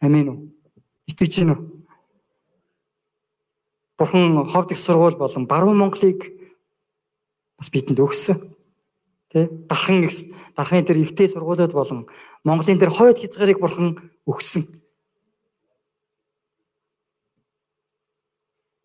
Амен 0.00 0.26
үү? 0.28 0.38
Итгэж 1.12 1.32
байна 1.40 1.54
уу? 1.56 1.77
Бурхан 3.98 4.46
ховд 4.46 4.72
их 4.72 4.78
сургууль 4.78 5.16
болон 5.16 5.46
баруун 5.46 5.78
Монголыг 5.78 6.30
бас 7.58 7.70
бидэнд 7.70 7.98
өгсөн. 7.98 8.54
Тэ? 9.34 9.50
Дархан 9.66 10.06
их 10.06 10.14
дарханы 10.54 10.86
тэр 10.86 11.02
ихтэй 11.02 11.28
сургуулиуд 11.28 11.72
болон 11.72 12.06
Монголын 12.44 12.78
тэр 12.78 12.94
хойд 12.94 13.18
хязгаарыг 13.18 13.58
Бурхан 13.58 13.98
өгсөн. 14.24 14.70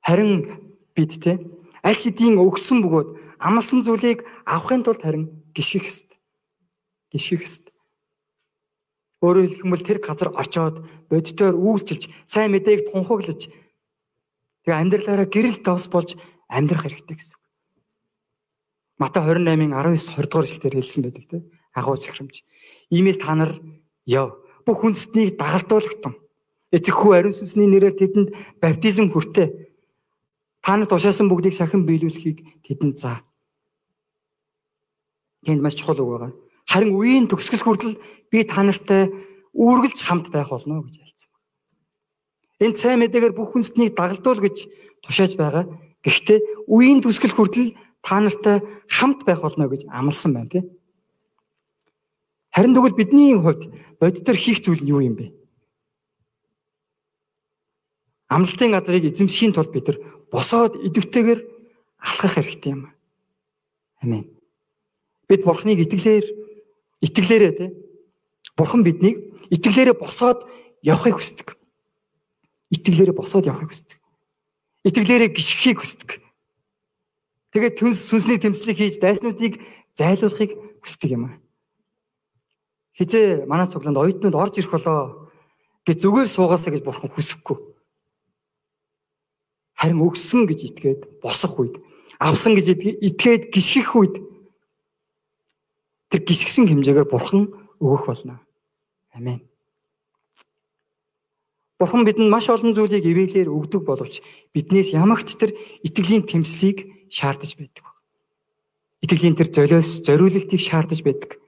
Харин 0.01 0.49
бид 0.97 1.13
тэ 1.21 1.39
аль 1.85 1.95
хэдийн 1.95 2.41
өгсөн 2.41 2.81
бөгөөд 2.81 3.09
амлсан 3.37 3.85
зүйлийг 3.85 4.25
авахын 4.49 4.83
тулд 4.83 5.05
харин 5.05 5.29
гიშгэх 5.53 5.85
хэст. 5.85 6.09
Гიშгэх 7.13 7.41
хэст. 7.45 7.63
Өөрөөр 9.23 9.47
хэлэх 9.47 9.63
юм 9.63 9.71
бол 9.71 9.85
тэр 9.85 9.99
газар 10.03 10.29
очоод 10.35 10.83
боддоор 11.07 11.55
үйлчилж, 11.55 12.11
сайн 12.27 12.51
мэдээг 12.51 12.91
тунхаглаж 12.91 13.47
тэгээ 14.63 14.79
амьдралаараа 14.79 15.27
гэрэл 15.27 15.59
давс 15.63 15.87
болж 15.91 16.15
амьдрах 16.47 16.87
хэрэгтэй 16.87 17.15
гэсэн 17.17 17.35
үг. 17.35 17.43
Матай 18.99 19.21
28-ын 19.23 19.71
19 19.75 19.99
20 20.15 20.31
дугаар 20.31 20.47
эшлэлээр 20.47 20.75
хэлсэн 20.79 21.01
байдаг 21.03 21.25
тийм 21.27 21.43
агуу 21.73 21.97
захирамж. 21.97 22.45
Иймээс 22.89 23.17
та 23.17 23.35
нар 23.35 23.51
яв 24.05 24.37
бүх 24.65 24.85
хүнснийг 24.85 25.35
дагалдуулахтун. 25.37 26.15
Эцэг 26.71 26.95
хүү 26.95 27.11
ариун 27.17 27.35
сүнсний 27.35 27.67
нэрээр 27.67 27.97
тэдэнд 27.97 28.29
баптизм 28.61 29.09
хүртээ. 29.11 29.49
Та 30.63 30.77
нарт 30.77 30.89
тушаасан 30.89 31.27
бүгдийг 31.29 31.53
сахин 31.53 31.85
биелүүлэхийг 31.85 32.63
тэдэнд 32.63 32.95
заа. 32.97 33.25
Энд 35.45 35.61
маш 35.61 35.75
чухал 35.75 35.99
үг 35.99 36.09
байгаа. 36.09 36.31
Харин 36.69 36.95
үеийн 36.95 37.27
төгсгөл 37.27 37.65
хүртэл 37.65 37.99
би 38.31 38.47
та 38.47 38.63
нартай 38.63 39.11
үргэлж 39.51 39.99
хамт 40.01 40.31
байх 40.31 40.49
болно 40.49 40.81
гэж 40.87 40.95
хэлсэн. 40.97 41.32
Энэ 42.63 42.79
сайн 42.79 42.99
мэдээгээр 43.03 43.35
бүх 43.35 43.51
хүнснийг 43.51 43.91
дагалдуул 43.91 44.39
гэж 44.39 44.71
тушааж 45.03 45.35
байгаа. 45.35 45.67
Гэхдээ 45.99 46.67
үеийн 46.71 47.03
төгсгөл 47.03 47.35
хүртэл 47.35 47.75
та 47.99 48.19
нартай 48.23 48.63
хамт 48.87 49.27
байх 49.27 49.43
болно 49.43 49.67
гэж 49.67 49.87
амласан 49.91 50.31
байна 50.33 50.49
тий. 50.49 50.63
Харин 52.55 52.75
тэгвэл 52.75 52.95
бидний 52.95 53.35
хувьд 53.35 53.67
бодитор 53.99 54.35
хийх 54.39 54.63
зүйл 54.63 54.83
нь 54.83 54.91
юу 54.91 55.03
юм 55.03 55.15
бэ? 55.19 55.31
Амлалтын 58.31 58.71
газрыг 58.71 59.11
эзэмшхийн 59.11 59.53
тулд 59.53 59.71
бид 59.71 59.87
нар 59.87 59.97
босоод 60.31 60.79
идэвхтэйгээр 60.79 61.41
алхах 61.99 62.33
хэрэгтэй 62.35 62.71
юм. 62.71 62.91
Амен. 64.01 64.27
Бид 65.27 65.41
Бурхныг 65.43 65.79
итгэлээр 65.83 66.25
итгэлээрээ 67.01 67.53
те 67.57 67.65
Бурхан 68.57 68.83
биднийг 68.83 69.33
итгэлээрээ 69.49 69.97
босоод 69.97 70.45
явахыг 70.83 71.17
хүсдэг 71.17 71.57
итгэлээрээ 72.73 73.15
босоод 73.15 73.45
явахыг 73.45 73.69
хүсдэг. 73.69 73.99
Итгэлээрээ 74.83 75.29
гიშгэхийг 75.31 75.79
хүсдэг. 75.79 76.09
Тэгээд 77.53 77.77
түнс 77.77 78.01
сүнсний 78.09 78.41
тэмцлийг 78.41 78.77
хийж 78.81 78.97
дайснуудыг 78.97 79.61
зайлуулахыг 79.93 80.51
хүсдэг 80.81 81.09
юм 81.13 81.23
аа. 81.29 81.37
Хизээ 82.97 83.45
манай 83.45 83.69
цугланд 83.69 84.01
оюутнууд 84.01 84.33
орж 84.33 84.57
ирэх 84.57 84.73
болоо 84.73 85.29
гэж 85.85 85.97
зүгээр 86.01 86.29
суугаасаа 86.29 86.73
гэж 86.73 86.83
бурхан 86.85 87.13
хүсэхгүй. 87.13 87.57
Харин 89.77 90.01
өгсөн 90.01 90.49
гэж 90.49 90.59
итгээд 90.73 91.01
босох 91.21 91.59
үед, 91.61 91.77
авсан 92.17 92.57
гэж 92.57 92.73
итгээд 93.01 93.53
гიშгэх 93.53 93.93
үед 93.97 94.15
тэр 96.09 96.21
гიშгсэн 96.25 96.69
хэмжээгээр 96.69 97.09
бурхан 97.09 97.53
өгөх 97.81 98.05
болно. 98.09 98.41
Амен. 99.13 99.41
Бурхан 101.83 102.07
бидэнд 102.07 102.31
маш 102.31 102.47
олон 102.47 102.71
зүйлийг 102.71 103.03
ивэлээр 103.03 103.51
өгдөг 103.51 103.83
боловч 103.83 104.23
биднээс 104.55 104.95
ямагт 104.95 105.35
тэр 105.35 105.51
итгэлийн 105.83 106.23
тэмцлийг 106.23 107.11
шаардаж 107.11 107.59
байдаг. 107.59 107.83
Итгэлийн 109.03 109.35
тэр 109.35 109.51
золиос 109.51 109.99
зориулалтыг 110.07 110.63
шаардаж 110.63 111.03
байдаг. 111.03 111.43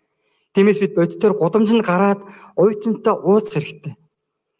Тиймээс 0.51 0.83
бид 0.83 0.91
бодитоор 0.91 1.39
гудамжинд 1.39 1.87
гараад 1.87 2.19
уйтантай 2.59 3.15
ууцах 3.15 3.63
хэрэгтэй. 3.63 3.95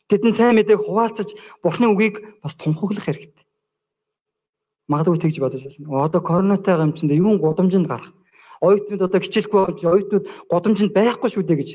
Тэдэн 0.08 0.32
сайн 0.32 0.56
мэдээг 0.56 0.80
хуваалцаж 0.80 1.36
Бурхны 1.60 1.92
үгийг 1.92 2.24
бас 2.40 2.56
тунхаглах 2.56 3.12
хэрэгтэй. 3.12 3.44
Магадгүй 4.88 5.20
тэгж 5.28 5.44
бодож 5.44 5.60
байна. 5.60 6.08
Одоо 6.08 6.24
коронавитой 6.24 6.80
гамчинд 6.80 7.12
юун 7.12 7.44
гудамжинд 7.44 7.92
гарах 7.92 8.16
оюутнууд 8.64 9.12
одоо 9.12 9.20
хичээлгүй 9.20 9.60
болж 9.60 9.82
оюутнууд 9.84 10.26
годомжинд 10.48 10.96
байхгүй 10.96 11.30
шүү 11.36 11.44
дээ 11.44 11.60
гэж 11.60 11.70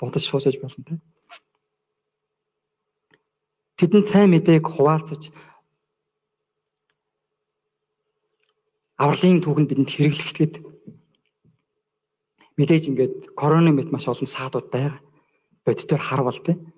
бодож 0.00 0.24
суусаж 0.24 0.56
болно 0.56 0.80
тийм. 0.80 1.00
Тэдэнд 3.74 4.06
сайн 4.06 4.30
мэдээг 4.30 4.64
хуваалцаж 4.70 5.34
авралын 8.94 9.42
түүхэнд 9.42 9.68
бидэнд 9.70 9.90
хэрэглэхэд 9.90 10.54
мэдээж 12.54 12.84
ингээд 12.94 13.14
короны 13.34 13.74
мэт 13.74 13.90
маш 13.90 14.06
олон 14.06 14.30
саадууд 14.30 14.70
байгаа. 14.70 15.02
Бодитоор 15.66 16.02
харвал 16.02 16.38
тийм. 16.38 16.70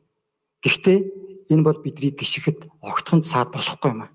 Гэхдээ 0.65 0.99
энэ 1.53 1.63
бол 1.67 1.79
бидний 1.85 2.17
гიშгэхэд 2.17 2.65
огтхон 2.81 3.21
саад 3.21 3.53
болохгүй 3.53 3.91
юм 3.93 4.09
аа. 4.09 4.11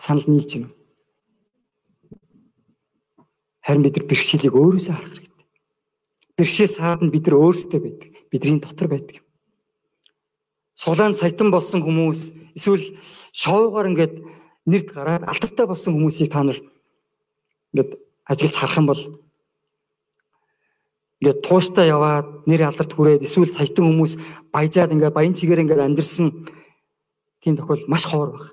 Санал 0.00 0.24
нийлж 0.24 0.50
байна. 0.56 0.72
Харин 3.60 3.84
бид 3.84 4.00
нар 4.00 4.06
бэрхшээлийг 4.08 4.54
өөрөөсөө 4.56 4.94
харах 4.96 5.12
хэрэгтэй. 5.12 5.44
Бэрхшээл 6.40 6.72
саад 6.72 7.00
нь 7.04 7.12
бид 7.12 7.28
нар 7.28 7.36
өөрсдөө 7.36 7.80
байдаг. 7.84 8.08
Бидний 8.32 8.60
дотор 8.64 8.88
байдаг. 8.88 9.27
Сулаан 10.78 11.14
саятан 11.18 11.50
болсон 11.50 11.82
хүмүүс 11.82 12.54
эсвэл 12.54 12.94
шоугаар 13.34 13.90
ингээд 13.90 14.14
нэрд 14.62 14.88
гараад 14.94 15.26
алдартай 15.26 15.66
болсон 15.66 15.98
хүмүүсийг 15.98 16.30
та 16.30 16.46
нар 16.46 16.58
ингээд 17.74 17.98
ажиглаж 18.30 18.54
харах 18.54 18.78
юм 18.78 18.86
бол 18.86 19.02
ингээд 21.18 21.42
тууштай 21.42 21.90
яваад 21.90 22.46
нэр 22.46 22.70
алдарт 22.70 22.94
хүрээд 22.94 23.26
эсвэл 23.26 23.50
саятан 23.50 23.90
хүмүүс 23.90 24.22
баяжаад 24.54 24.94
ингээд 24.94 25.16
баян 25.18 25.34
чигээр 25.34 25.66
ингээд 25.66 25.82
амьдрсан 25.82 26.46
тийм 27.42 27.58
тохиол 27.58 27.82
маш 27.90 28.06
ховор 28.06 28.30
баг. 28.38 28.44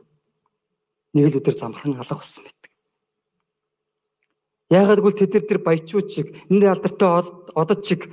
Нэг 1.13 1.29
л 1.29 1.38
өдөр 1.38 1.53
замхан 1.53 1.93
алга 1.93 2.17
болсон 2.17 2.41
байт. 2.41 2.61
Яагаад 4.73 4.97
гэвэл 4.97 5.19
тэд 5.21 5.33
нар 5.33 5.45
тэр 5.45 5.59
баячууд 5.61 6.09
шиг 6.09 6.33
нэр 6.49 6.73
алдартай 6.73 7.21
одод 7.53 7.85
шиг 7.85 8.09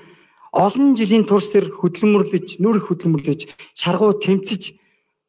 олон 0.53 0.95
жилийн 0.95 1.25
турш 1.25 1.49
тэр 1.49 1.73
хөдөлмөрлөж, 1.73 2.61
нүр 2.61 2.85
хөдөлмөрлөж, 2.85 3.49
шаргуу 3.73 4.21
тэмцэж, 4.21 4.77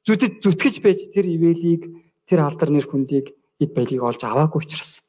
зүдэд 0.04 0.44
зүтгэж 0.44 0.76
байж 0.84 1.00
тэр 1.16 1.32
ивэлийг, 1.32 1.88
тэр 2.28 2.44
алдар 2.44 2.70
нэр 2.70 2.88
хүндийг 2.88 3.32
эд 3.64 3.72
баялыг 3.72 4.04
олж 4.04 4.22
аваагүй 4.28 4.60
учраас 4.64 5.04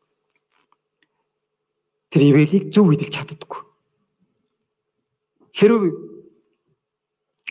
тэр 2.14 2.30
ивэлийг 2.30 2.70
зөв 2.70 2.94
эдэлж 2.94 3.10
чаддаггүй. 3.10 3.60
Хэрвээ 5.58 5.92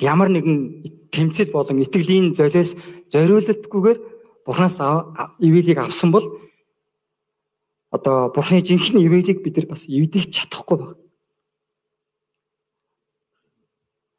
ямар 0.08 0.32
нэгэн 0.32 0.88
тэмцэл 1.12 1.52
болон 1.52 1.84
итгэлийн 1.84 2.32
золиос 2.32 2.80
зориулалтгүйгээр 3.12 4.00
Бурханаас 4.48 4.80
ивэлийг 5.44 5.84
авсан 5.84 6.16
бол 6.16 6.24
одоо 7.92 8.32
бурхны 8.32 8.64
жинхэнэ 8.64 9.04
ивэлийг 9.04 9.44
бид 9.44 9.60
нар 9.60 9.68
бас 9.68 9.84
эвдэлж 9.88 10.32
чадахгүй 10.32 10.78
байна. 10.80 11.03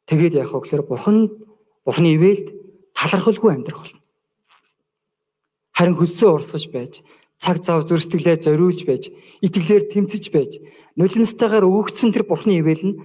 Тэгээд 0.05 0.37
яах 0.37 0.53
вэ 0.53 0.59
гэхээр 0.61 0.83
бурхан 0.85 1.17
бурхны 1.85 2.09
ивэлд 2.15 2.47
талархалгүй 2.93 3.51
амьдрах 3.53 3.81
болно. 3.81 4.01
Харин 5.75 5.97
хөлсөө 5.97 6.29
урсгаж 6.39 6.65
байж, 6.71 6.93
цаг 7.41 7.59
зав 7.65 7.83
зүрстгэлээ 7.89 8.45
зориулж 8.45 8.85
байж, 8.87 9.11
итгэлээр 9.43 9.91
тэмцэж 9.91 10.23
байж, 10.31 10.61
нулимстайгаар 10.95 11.67
өгөгдсөн 11.67 12.15
тэр 12.15 12.23
бурхны 12.29 12.61
ивэл 12.61 12.83
нь 12.85 12.99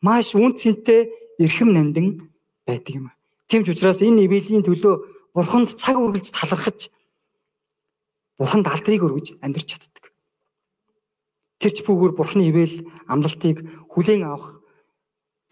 маш 0.00 0.32
үн 0.32 0.56
цэнтэй 0.56 1.12
эрхэм 1.42 1.70
нандин 1.74 2.32
байдаг 2.64 2.94
юм. 2.94 3.06
Тэмч 3.50 3.76
учраас 3.76 4.00
энэ 4.00 4.24
ивэл 4.24 4.64
төлөө 4.64 4.94
бурханд 5.36 5.76
цаг 5.76 6.00
үргэлж 6.00 6.32
талархаж 6.32 6.88
бурханд 8.40 8.66
алдрыг 8.66 9.04
өргөж 9.04 9.36
амьдрч 9.44 9.66
чаддаг. 9.76 10.04
Тэр 11.60 11.72
ч 11.72 11.84
бүгөр 11.84 12.16
бурхны 12.16 12.48
ивэл 12.48 12.88
амлалтыг 13.04 13.60
хүлээн 13.92 14.24
авах 14.24 14.64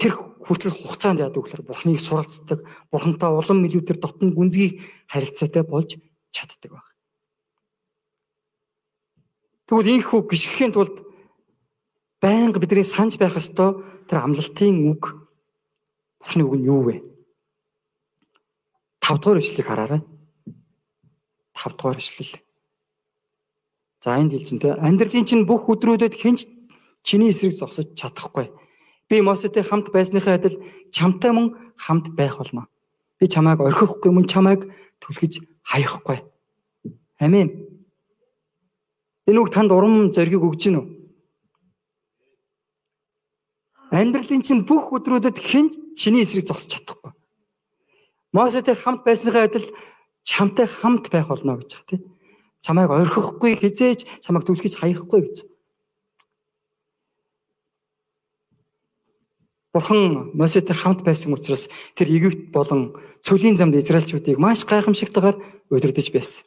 тэр 0.01 0.17
хүртэл 0.45 0.77
хугацаанд 0.77 1.25
яадаг 1.25 1.43
гэхээр 1.45 1.65
бурхныг 1.65 2.01
суралцдаг, 2.01 2.61
бурхантай 2.93 3.31
улам 3.33 3.65
илүү 3.65 3.83
тэр 3.85 3.99
дотн 3.99 4.37
гүнзгий 4.37 4.85
харилцаатай 5.09 5.65
болж 5.65 5.97
чаддаг 6.31 6.71
баг. 6.77 6.87
Тэгвэл 9.65 9.97
ийхүү 9.97 10.21
гიშгэхийн 10.29 10.73
тулд 10.77 11.01
байнга 12.21 12.61
бидний 12.61 12.85
санаж 12.85 13.17
байх 13.17 13.41
ёстой 13.41 13.81
тэр 14.05 14.21
амлалтын 14.21 14.77
үг 14.93 15.17
бурхны 16.21 16.45
үг 16.45 16.55
нь 16.61 16.69
юу 16.69 16.81
вэ? 16.85 16.95
5 19.01 19.21
дугаар 19.21 19.41
ишлэгийг 19.41 19.69
хараарай. 19.69 20.01
5 21.53 21.77
дугаар 21.77 21.99
ишлэл. 22.01 22.37
За 24.05 24.17
энд 24.21 24.33
хэлж 24.33 24.61
тэ 24.61 24.77
амьдралын 24.77 25.25
чинь 25.25 25.49
бүх 25.49 25.69
өдрүүдэд 25.69 26.13
хинч 26.17 26.49
чиний 27.05 27.33
эсрэг 27.33 27.57
зогсож 27.57 27.93
чадахгүй. 27.97 28.53
Би 29.15 29.21
Мосетэй 29.23 29.63
хамт 29.63 29.95
байсныхаа 29.95 30.35
адил 30.35 30.59
чамтай 30.91 31.31
мөн 31.31 31.55
хамт 31.79 32.11
байх 32.19 32.35
болно. 32.35 32.67
Би 33.23 33.31
чамайг 33.31 33.63
орхихгүй 33.63 34.11
мөн 34.11 34.27
чамайг 34.27 34.67
түлхэж 34.99 35.39
хаяхгүй. 35.63 36.19
Амен. 37.23 37.49
Энэ 39.31 39.39
үг 39.39 39.55
танд 39.55 39.71
урам 39.71 40.11
зориг 40.11 40.43
өгж 40.43 40.67
гин 40.67 40.79
үү? 40.83 40.87
Амьдралын 43.95 44.43
чинь 44.43 44.67
бүх 44.67 44.91
өдрүүдэд 44.91 45.39
хэн 45.39 45.95
чиний 45.95 46.27
эсрэг 46.27 46.51
зогсож 46.51 46.75
чадахгүй. 46.75 47.15
Мосетэй 48.35 48.75
хамт 48.75 49.07
байсныхаа 49.07 49.47
адил 49.47 49.71
чамтай 50.27 50.67
хамт 50.67 51.07
байх 51.15 51.31
болно 51.31 51.55
гэж 51.63 51.71
байгаа 51.71 51.87
тийм. 51.87 52.03
Чамайг 52.67 52.91
орхихгүй 52.91 53.55
хизээж 53.63 54.27
чамайг 54.27 54.43
түлхэж 54.43 54.75
хаяхгүй 54.75 55.23
гэж. 55.23 55.54
Бурхан 59.75 60.31
Мосетэй 60.39 60.77
хамт 60.77 61.03
байсан 61.03 61.35
учраас 61.35 61.67
тэр 61.99 62.07
Египт 62.07 62.55
болон 62.55 62.95
цөлийн 63.27 63.59
замд 63.59 63.75
Израильчүүдийг 63.75 64.39
маш 64.39 64.63
гайхамшигтайгаар 64.63 65.43
удирдах 65.67 66.15
байсан. 66.15 66.47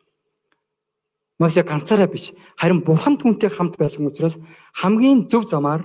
Мосе 1.37 1.61
ганцаараа 1.61 2.07
биш 2.07 2.31
харин 2.55 2.79
Бурхан 2.87 3.19
түүнтэй 3.19 3.51
хамт 3.51 3.75
байсан 3.75 4.07
учраас 4.07 4.39
хамгийн 4.79 5.27
зөв 5.27 5.43
замаар 5.43 5.83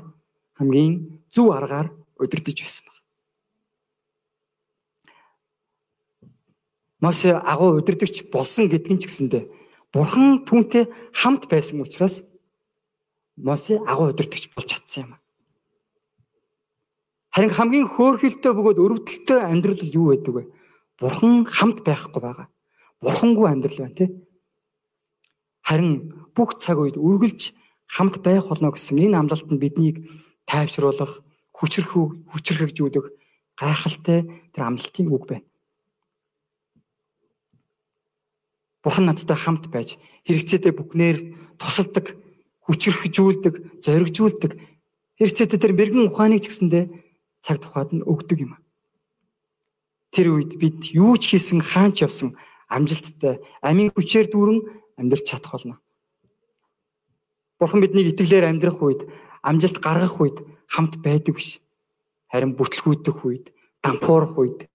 хамгийн 0.55 1.19
зөв 1.35 1.51
аргаар 1.51 1.91
удирдах 2.15 2.55
байсан 2.63 2.87
баг. 2.87 2.97
Мосе 7.03 7.35
агуу 7.35 7.75
удирдахч 7.83 8.31
болсон 8.31 8.71
гэдгийг 8.71 9.03
ч 9.03 9.11
гэсэндэ 9.11 9.51
Бурхан 9.91 10.47
түүнтэй 10.47 10.87
хамт 11.11 11.51
байсан 11.51 11.83
учраас 11.83 12.23
Мосе 13.35 13.83
агуу 13.83 14.15
удирдахч 14.15 14.55
болж 14.55 14.71
чадсан 14.71 15.11
юм. 15.11 15.22
Харин 17.33 17.49
хамгийн 17.49 17.88
хөөрхөлтөө 17.88 18.53
бөгөөд 18.53 18.79
өрөвдөлтөө 18.85 19.38
амьдрал 19.40 19.81
юу 19.88 20.12
байдаг 20.12 20.35
вэ? 20.37 20.42
Бурхан 21.01 21.49
хамт 21.49 21.81
байхгүй 21.81 22.21
байгаа. 22.21 22.47
Бурхангүй 23.01 23.47
амьдрал 23.49 23.79
байна 23.88 23.97
тий. 23.97 24.11
Харин 25.64 26.12
бүх 26.37 26.61
цаг 26.61 26.77
үед 26.77 27.01
үргэлж 27.01 27.57
хамт 27.88 28.21
байх 28.21 28.53
болно 28.53 28.68
гэсэн 28.68 29.01
энэ 29.01 29.16
амлалтанд 29.16 29.57
биднийг 29.57 30.05
тайвшруулах, 30.45 31.25
хүчрхүү, 31.57 32.05
хүчрхэгжүүлэх 32.37 33.07
гайхалтай 33.57 34.29
тэр 34.53 34.62
амлалтын 34.68 35.09
үг 35.09 35.25
байна. 35.25 35.49
Бурхан 38.85 39.09
надтай 39.09 39.40
хамт 39.40 39.73
байж 39.73 39.97
хэрэгцээтэй 40.29 40.73
бүхнээр 40.77 41.18
тусалдаг, 41.57 42.12
хүчрхэгжүүлдэг, 42.68 43.81
зоригжүүлдэг 43.81 44.53
хэрэгцээтэй 45.16 45.59
тэр 45.61 45.73
мэрэгэн 45.79 46.11
ухааныг 46.11 46.42
ч 46.42 46.51
гэсэндээ 46.51 46.85
цаг 47.43 47.59
тухайд 47.61 47.91
нь 47.93 48.07
өгдөг 48.07 48.39
юм. 48.41 48.55
Тэр 50.15 50.39
үед 50.39 50.57
бид 50.57 50.95
юу 50.95 51.19
ч 51.19 51.35
хийсэн 51.35 51.61
хаач 51.61 52.07
явсан 52.07 52.39
амжилттай 52.71 53.43
амийн 53.61 53.93
хүчээр 53.93 54.31
дүүрэн 54.31 54.61
амьдрч 54.97 55.25
чадах 55.27 55.53
болно. 55.53 55.77
Бурхан 57.59 57.83
биднийг 57.83 58.15
итгэлээр 58.15 58.49
амьдрах 58.49 58.81
үед, 58.83 59.07
амжилт 59.43 59.79
гаргах 59.83 60.19
үед 60.23 60.39
хамт 60.67 60.99
байдаг 61.05 61.37
биш. 61.37 61.61
Харин 62.31 62.57
бүтлгүүдэх 62.57 63.19
үед, 63.23 63.55
дампуурах 63.85 64.35
үед 64.39 64.73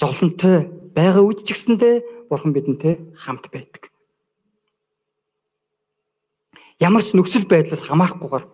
зовлонтой 0.00 0.68
байгаа 0.94 1.24
үед 1.24 1.44
ч 1.44 1.52
гэсэндээ 1.52 2.28
Бурхан 2.28 2.52
бидэнтэй 2.52 3.14
хамт 3.14 3.48
байдаг. 3.52 3.92
Ямар 6.80 7.04
ч 7.06 7.14
нөхцөл 7.14 7.48
байдлаас 7.48 7.86
хамаарахгүйгээр 7.86 8.44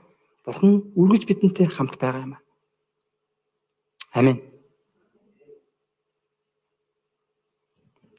Бурхан 0.44 0.90
үргэлж 0.98 1.24
бидэнтэй 1.26 1.66
хамт 1.70 1.98
байгаа 2.02 2.22
юм. 2.26 2.34
Амен. 4.12 4.42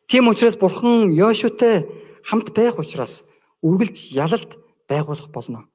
Тийм 0.07 0.27
учраас 0.27 0.55
Бурхан 0.55 1.11
Йошутай 1.11 1.83
хамт 2.23 2.53
байх 2.55 2.79
учраас 2.79 3.23
үргэлж 3.61 4.15
ялалт 4.15 4.55
байгуулах 4.87 5.29
болно. 5.35 5.67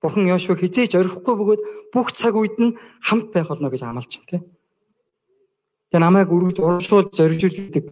Бурхан 0.00 0.28
Йошуаг 0.30 0.60
хизээж 0.62 0.94
орхихгүй 0.94 1.34
бөгөөд 1.34 1.62
бүх 1.90 2.12
цаг 2.12 2.38
үед 2.38 2.54
нь 2.60 2.76
хамт 3.02 3.32
байх 3.34 3.48
болно 3.48 3.70
гэж 3.70 3.82
амлаж 3.82 4.06
байна, 4.06 4.28
тийм. 4.30 4.42
Тэгээ 5.90 6.04
намайг 6.04 6.28
үргэлж 6.30 6.58
урамшуул 6.62 7.10
зоригжуулж 7.10 7.56
өгдөг 7.58 7.86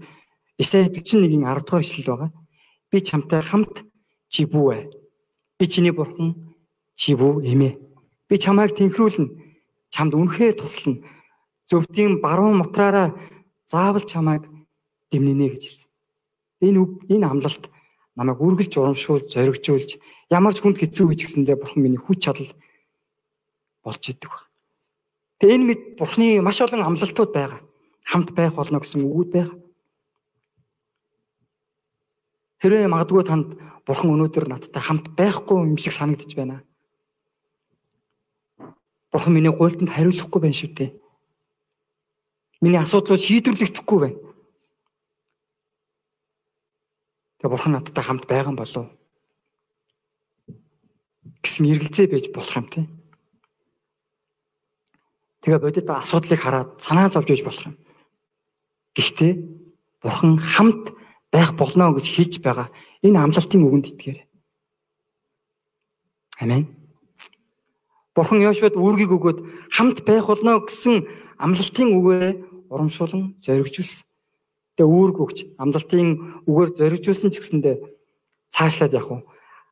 Исаи 0.59 0.87
41-ийн 0.87 1.43
10 1.43 1.67
дугаар 1.67 1.83
эшлэл 1.83 2.07
байгаа. 2.07 2.31
Би 2.91 3.01
чамтай 3.01 3.43
хамт 3.43 3.83
чи 4.29 4.45
бүү. 4.45 4.93
Би 5.59 5.65
чиний 5.67 5.91
бурхан 5.91 6.52
чи 6.95 7.15
бүү 7.15 7.45
эмээ. 7.47 7.75
Би 8.29 8.35
чамайг 8.39 8.77
тэнхрүүлнэ. 8.77 9.29
Чамд 9.93 10.13
үнэхээр 10.17 10.57
туслана. 10.57 11.05
Зөвхөн 11.69 12.21
баруун 12.25 12.61
мотраараа 12.61 13.13
заавал 13.69 14.05
чамайг 14.05 14.49
дэмнэнэ 15.13 15.47
гэж 15.53 15.63
хэлсэн. 15.63 15.91
Энэ 16.63 16.79
үг 16.81 16.91
энэ 17.09 17.27
амлалт 17.29 17.69
намайг 18.17 18.39
үргэлж 18.41 18.73
урамшуул, 18.77 19.29
зоригжуулж 19.29 20.01
ямар 20.33 20.55
ч 20.57 20.61
хүнд 20.61 20.81
хэцүү 20.81 21.05
үеч 21.09 21.21
гэсэндээ 21.29 21.57
бурхан 21.61 21.83
миний 21.83 22.01
хүч 22.01 22.25
чадал 22.25 22.51
болж 23.85 24.03
идэг 24.09 24.31
ба. 24.31 24.41
Тэгээ 25.41 25.57
энэ 25.57 25.67
мэд 25.69 25.83
бурханы 25.99 26.41
маш 26.41 26.61
олон 26.61 26.87
амлалтууд 26.87 27.33
байгаа. 27.35 27.61
Хамт 28.05 28.31
байх 28.33 28.55
болно 28.55 28.81
гэсэн 28.81 29.05
үгүүд 29.05 29.31
байгаа. 29.33 29.57
Хэрвээ 32.63 32.89
магадгүй 32.89 33.25
танд 33.27 33.49
бурхан 33.83 34.15
өнөөдөр 34.15 34.47
надтай 34.49 34.83
хамт 34.83 35.13
байхгүй 35.19 35.67
юм 35.67 35.77
шиг 35.77 35.93
санагдаж 35.93 36.31
байна. 36.39 36.63
Бурхан 39.13 39.33
миний 39.37 39.53
гуйлтанд 39.53 39.93
хариулахгүй 39.93 40.41
байна 40.41 40.57
шүү 40.57 40.71
дээ. 40.73 40.91
Миний 42.65 42.81
асуудлууд 42.81 43.21
шийдвэрлэгдэхгүй 43.21 43.99
байна. 44.01 44.19
Тэгээ 47.39 47.53
бурхан 47.53 47.73
надтай 47.77 48.05
хамт 48.05 48.25
байгаа 48.25 48.57
болов 48.57 48.87
гэсэн 51.43 51.67
эргэлзээ 51.75 52.07
байж 52.07 52.27
болох 52.31 52.57
юм 52.57 52.67
тий. 52.71 52.87
Тэгээ 55.43 55.59
бодит 55.59 55.91
асуудлыг 55.91 56.39
хараад 56.39 56.79
санаа 56.79 57.11
зовж 57.11 57.35
иж 57.35 57.43
болох 57.43 57.67
юм. 57.67 57.77
Гэхдээ 58.95 59.33
бурхан 60.01 60.39
хамт 60.39 60.95
байх 61.35 61.51
болно 61.59 61.91
гэж 61.91 62.07
хийж 62.07 62.33
байгаа 62.39 62.71
энэ 63.03 63.19
амлалтын 63.19 63.67
үгэнд 63.67 63.91
итгээрэй. 63.91 64.27
Амен. 66.39 66.82
Бурхан 68.13 68.45
Йошуад 68.45 68.77
үүргийг 68.77 69.09
өгөөд 69.09 69.39
хамт 69.73 70.05
байх 70.05 70.29
болно 70.29 70.61
гэсэн 70.61 71.09
амлалтын 71.41 71.89
үгээ 71.97 72.29
урамшуулан 72.69 73.41
зоригжүүлсэн. 73.41 74.05
Тэгээ 74.77 74.93
үүрэг 74.93 75.17
өгч 75.17 75.39
амлалтын 75.57 76.45
үгээр 76.45 76.71
зоригжүүлсэн 76.77 77.33
ч 77.33 77.41
гэсэндээ 77.41 77.77
цаашлаад 78.53 78.93
явах 78.93 79.11
уу? 79.17 79.23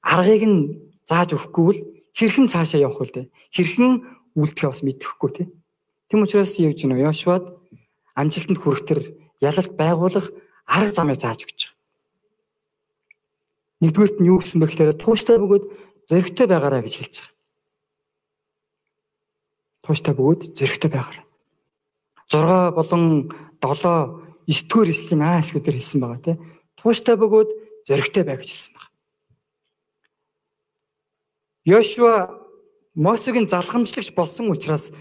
Аргыг 0.00 0.44
нь 0.48 0.58
зааж 1.04 1.36
өгөхгүй 1.36 1.64
бол 1.68 1.80
хэрхэн 2.16 2.48
цаашаа 2.48 2.80
явах 2.80 3.04
вэ? 3.04 3.28
Хэрхэн 3.52 4.08
үлдэхээ 4.32 4.72
бас 4.72 4.80
мэдэхгүй 4.88 5.30
тий. 5.36 5.46
Тэм 6.08 6.24
учраас 6.24 6.56
юу 6.56 6.72
гэж 6.72 6.88
нөө 6.88 7.12
Йошуад 7.12 7.44
амжилтанд 8.16 8.56
хүрэх 8.56 8.88
төр 8.88 9.00
ялалт 9.44 9.76
байгуулах 9.76 10.32
арга 10.64 10.96
замыг 10.96 11.20
зааж 11.20 11.44
өгч 11.44 11.60
байгаа. 11.68 11.76
Нэгдүгээрт 13.84 14.16
нь 14.24 14.28
юу 14.32 14.40
гэсэн 14.40 14.64
бэ 14.64 14.68
гэхээр 14.68 14.96
тууштай 14.96 15.36
бөгөөд 15.36 15.64
зоригтой 16.08 16.46
байгаараа 16.48 16.80
гэж 16.88 16.96
хэлж 17.04 17.16
байгаа 17.20 17.39
тууштай 19.90 20.14
бөгөөд 20.14 20.54
зөрөгтэй 20.54 20.90
байгаарай. 20.94 21.26
6 22.30 22.78
болон 22.78 23.02
7 23.58 24.30
9 24.46 24.70
дугаар 24.70 24.90
эслийн 24.94 25.22
А 25.26 25.42
хэсгүүдээр 25.42 25.76
хэлсэн 25.82 25.98
байгаа 25.98 26.22
тийм. 26.22 26.38
Тууштай 26.78 27.18
бөгөөд 27.18 27.50
зөрөгтэй 27.90 28.22
бай 28.22 28.38
гэж 28.38 28.50
хэлсэн 28.54 28.72
байна. 28.78 28.90
Йошуа 31.66 32.14
Мосегийн 32.94 33.50
залхамжлагч 33.50 34.14
болсон 34.14 34.54
учраас 34.54 34.94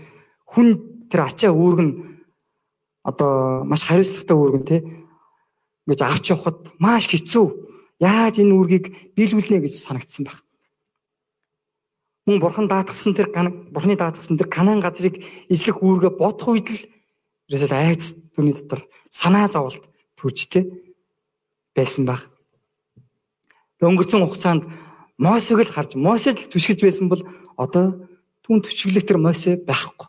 хүн 0.50 1.06
тэр 1.10 1.30
ачаа 1.30 1.54
үүргэн 1.54 2.26
одоо 3.06 3.62
маш 3.70 3.86
хариуцлагатай 3.86 4.38
үүргэн 4.38 4.66
тий 4.66 4.82
ингэж 5.86 6.02
авч 6.02 6.34
явахад 6.34 6.74
маш 6.82 7.06
хэцүү. 7.10 7.46
Яаж 8.02 8.42
энэ 8.42 8.54
үүргийг 8.58 9.14
биелүүлнэ 9.14 9.70
гэж 9.70 9.74
санагдсан 9.86 10.26
байна. 10.26 10.49
Мөн 12.30 12.38
бурхан 12.38 12.70
даатгсан 12.70 13.18
тэр 13.18 13.34
бурханы 13.74 13.98
даатгсан 13.98 14.38
тэр 14.38 14.54
Канаан 14.54 14.86
газрыг 14.86 15.18
эзлэх 15.50 15.82
үүргээ 15.82 16.14
бодох 16.14 16.54
үед 16.54 16.70
л 16.70 16.86
ерөөсөө 17.50 17.74
айц 17.74 18.14
түүний 18.38 18.54
дотор 18.54 18.86
санаа 19.10 19.50
зовлт 19.50 19.82
төржтэй 20.14 20.70
байсан 21.74 22.06
баг. 22.06 22.30
Өнгөрцөн 23.82 24.30
хугацаанд 24.30 24.70
Мосег 25.18 25.58
л 25.58 25.74
харж 25.74 25.98
Мосед 25.98 26.38
л 26.38 26.52
түшгэлж 26.54 26.86
байсан 26.86 27.10
бол 27.10 27.26
одоо 27.58 28.06
түүн 28.46 28.62
түшгэлэх 28.62 29.10
тэр 29.10 29.18
Мосе 29.18 29.58
байхгүй. 29.58 30.06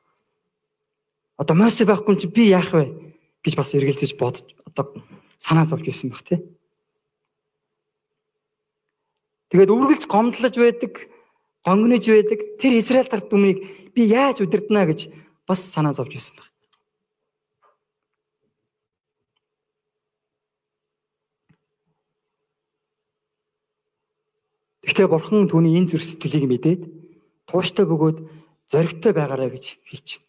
Одоо 1.41 1.57
Мосе 1.57 1.89
байхгүй 1.89 2.21
чи 2.21 2.29
би 2.29 2.53
яах 2.53 2.69
вэ 2.77 3.17
гэж 3.41 3.57
бас 3.57 3.73
эргэлзэж 3.73 4.21
бодож 4.21 4.45
одоо 4.69 4.93
санаа 5.41 5.65
зовж 5.65 5.89
байсан 5.89 6.13
баг 6.13 6.21
тий. 6.21 6.45
Тэгээд 9.49 9.73
үргэлж 9.73 10.05
гомдлож 10.05 10.55
байдаг, 10.61 11.09
гонгнож 11.65 12.05
байдаг. 12.07 12.39
Тэр 12.61 12.73
Израиль 12.81 13.09
тарт 13.09 13.33
өмнөийг 13.33 13.93
би 13.95 14.03
яаж 14.09 14.41
удирдана 14.41 14.87
гэж 14.87 15.13
бас 15.47 15.61
санаа 15.61 15.93
зовж 15.93 16.15
байсан 16.15 16.37
байна. 16.37 16.49
Гэхдээ 24.85 25.07
бурхан 25.07 25.49
түүний 25.49 25.77
энэ 25.79 25.91
зүрх 25.93 26.05
сэтгэлийг 26.05 26.47
мэдээд 26.49 26.81
тууштай 27.47 27.85
бөгөөд 27.85 28.19
зоригтой 28.73 29.13
байгаарай 29.13 29.53
гэж 29.53 29.79
байна. 29.85 30.25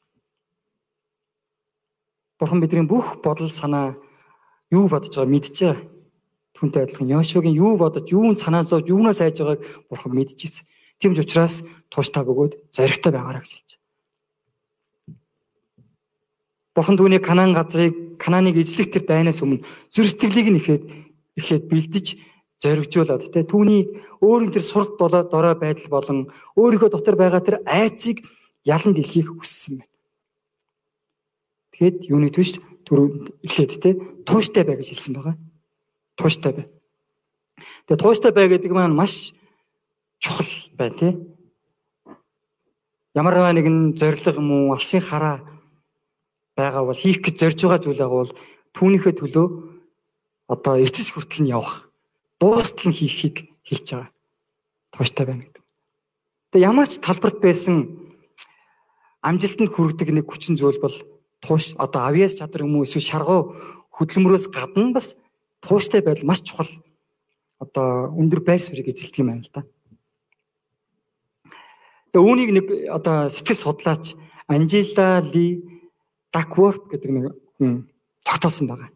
Бурхан 2.41 2.59
бидний 2.59 2.85
бүх 2.89 3.21
бодол 3.21 3.53
санаа 3.53 3.95
юу 4.73 4.89
бодож 4.89 5.13
байгааг 5.13 5.29
мэдчихэе. 5.29 5.77
Түүнтэй 6.57 6.83
адилхан 6.83 7.09
Йошуагийн 7.09 7.53
юу 7.53 7.77
бодож, 7.77 8.09
юунд 8.11 8.41
санаа 8.41 8.65
зовж, 8.65 8.89
юунаас 8.89 9.21
айж 9.21 9.39
байгааг 9.39 9.61
бурхан 9.89 10.13
мэдчихсэн. 10.17 10.65
Тийм 11.01 11.17
ч 11.17 11.25
учраас 11.25 11.65
тууштай 11.89 12.21
бөгөөд 12.21 12.53
зоригтой 12.69 13.11
байгаарай 13.11 13.41
гэж 13.41 13.51
хэлж 13.57 13.71
байна. 13.73 13.81
Бурхан 16.77 16.97
түүний 17.01 17.17
Канаан 17.17 17.57
газрыг 17.57 18.21
Канааныг 18.21 18.61
эзлэх 18.61 18.93
тэр 18.93 19.09
дайнаас 19.09 19.41
өмнө 19.41 19.65
зүрх 19.89 20.13
сэтгэлийг 20.13 20.53
нь 20.53 20.59
ихэд 20.61 20.83
эхлээд 21.41 21.65
бэлдэж 21.65 22.07
зоригжуулаад 22.61 23.33
тэ 23.33 23.49
түүний 23.49 23.89
өөрийн 24.21 24.53
тэр 24.53 24.61
сурд 24.61 25.01
дорой 25.01 25.57
байдал 25.57 25.89
болон 25.89 26.29
өөрийнхөө 26.53 26.93
дотор 26.93 27.17
байгаа 27.17 27.41
тэр 27.41 27.57
айцыг 27.65 28.21
ялан 28.61 28.93
дэлхийх 28.93 29.33
хүссэн 29.33 29.81
байна. 29.81 29.89
Тэгэхэд 31.73 31.97
юуны 32.13 32.29
төш 32.29 32.61
түрүү 32.85 33.41
эхлээд 33.41 33.71
тэ 33.81 33.97
тууштай 34.29 34.63
бай 34.69 34.77
гэж 34.77 34.93
хэлсэн 34.93 35.17
байгаа. 35.17 35.35
Тууштай 36.13 36.51
бай. 36.53 36.65
Тэгээ 37.89 37.97
тууштай 37.97 38.31
бай 38.31 38.45
гэдэг 38.53 38.69
маань 38.69 38.93
маш 38.93 39.33
чухал 40.21 40.51
байна 40.77 40.95
тий. 40.95 41.13
Ямар 43.17 43.35
нэгэн 43.35 43.97
зориг 43.97 44.23
юм 44.37 44.49
уу 44.51 44.73
алсын 44.77 45.01
хараа 45.01 45.41
байгаа 46.55 46.85
бол 46.85 46.95
хийх 46.95 47.19
гэж 47.25 47.35
зорж 47.41 47.59
байгаа 47.59 47.81
зүйл 47.83 47.99
байгаа 47.99 48.19
бол 48.21 48.33
түүнийхээ 48.77 49.13
төлөө 49.17 49.47
одоо 50.47 50.73
эцэс 50.79 51.11
хүртэл 51.11 51.43
нь 51.43 51.51
явах 51.51 51.91
дуустал 52.39 52.91
нь 52.91 52.97
хийхийг 52.97 53.51
хэлж 53.67 53.87
байгаа. 53.91 54.09
Тууштай 54.91 55.25
байна 55.25 55.43
гэдэг. 55.43 55.63
Тэгээ 56.51 56.67
ямар 56.67 56.87
ч 56.87 56.99
талбарт 56.99 57.39
байсан 57.39 57.75
амжилтанд 59.23 59.71
хүргэдэг 59.71 60.09
нэг 60.11 60.25
хүчин 60.27 60.59
зүйл 60.59 60.79
бол 60.83 60.95
тууш 61.39 61.75
одоо 61.79 62.01
авьяас 62.09 62.35
чадвар 62.35 62.67
юм 62.67 62.75
уу 62.79 62.85
эсвэл 62.85 63.05
шаргуу 63.05 63.55
хөдөлмөрөөс 63.95 64.51
гадна 64.51 64.91
бас 64.91 65.15
тууштай 65.61 66.01
байдал 66.03 66.27
маш 66.27 66.41
чухал 66.43 66.67
одоо 67.61 68.11
өндөр 68.17 68.41
байр 68.43 68.61
суурийг 68.61 68.89
эзэлдэг 68.91 69.21
юм 69.21 69.29
байна 69.31 69.45
л 69.45 69.53
да. 69.53 69.61
Тэгээ 72.11 72.27
үүнийг 72.27 72.51
нэг 72.51 72.65
одоо 72.91 73.31
сэтгэл 73.31 73.63
судлаач 73.63 74.19
Анжела 74.51 75.23
Ли 75.23 75.63
Дакворт 76.31 76.91
гэдэг 76.91 77.11
нэг 77.11 77.25
тогтоосон 78.27 78.67
байгаа. 78.67 78.91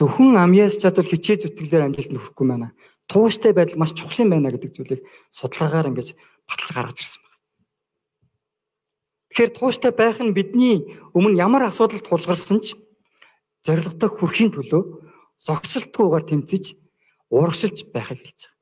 Зөвхөн 0.00 0.36
амьяас 0.40 0.80
чадвал 0.80 1.04
хичээ 1.04 1.44
зүтгэлээр 1.44 1.92
амжилтанд 1.92 2.20
хүрэхгүй 2.24 2.46
байна. 2.48 2.72
Тууштай 3.04 3.52
байдал 3.52 3.76
маш 3.76 3.92
чухал 3.92 4.24
юм 4.24 4.32
байна 4.32 4.48
гэдэг 4.48 4.72
зүйлийг 4.72 5.04
судалгаагаар 5.28 5.92
ингэж 5.92 6.16
баталж 6.48 6.70
гаргаж 6.72 6.98
ирсэн 7.04 7.20
байна. 7.20 7.38
Тэгэхээр 9.28 9.52
тууштай 9.60 9.92
байх 9.92 10.18
нь 10.24 10.32
бидний 10.32 10.96
өмнө 11.12 11.36
ямар 11.36 11.68
асуудал 11.68 12.00
тулгарсан 12.00 12.64
ч 12.64 12.80
зорилготой 13.68 14.08
хүрэхийн 14.08 14.56
төлөө 14.56 14.82
зогсолтгүйгээр 15.36 16.24
тэмцэж 16.32 16.64
урагшилж 17.28 17.92
байхыг 17.92 18.24
хэлж 18.24 18.40
байгаа. 18.48 18.59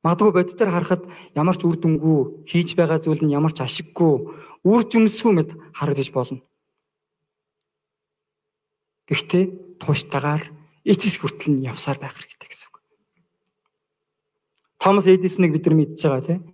Магадгүй 0.00 0.32
бодитоор 0.32 0.70
харахад 0.72 1.02
ямар 1.36 1.56
ч 1.60 1.68
үр 1.68 1.76
дүнгүй 1.76 2.48
хийж 2.48 2.72
байгаа 2.72 2.98
зүйл 3.04 3.20
нь 3.20 3.36
ямар 3.36 3.52
ч 3.52 3.60
ашиггүй 3.60 4.12
үр 4.64 4.82
жимсгүй 4.88 5.32
мэд 5.36 5.50
харагдаж 5.76 6.08
болно. 6.08 6.40
Гэхдээ 9.04 9.44
тууштайгаар 9.76 10.48
эцэс 10.88 11.20
хүртэл 11.20 11.52
нь 11.52 11.66
явсаар 11.68 12.00
байх 12.00 12.16
хэрэгтэй 12.16 12.48
гэсэн 12.48 12.68
үг. 12.72 12.80
Томас 14.80 15.04
Эдисоныг 15.04 15.52
бид 15.52 15.68
нар 15.68 15.76
мэдж 15.76 16.00
байгаа 16.00 16.24
тийм. 16.24 16.49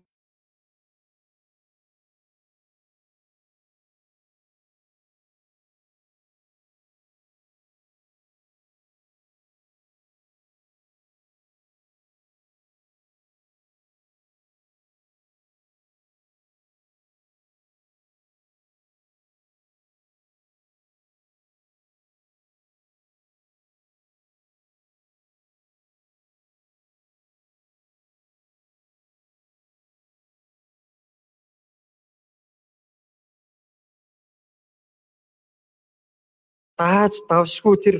Дааж 36.76 37.24
давшгүй 37.28 37.76
тэр 37.80 37.96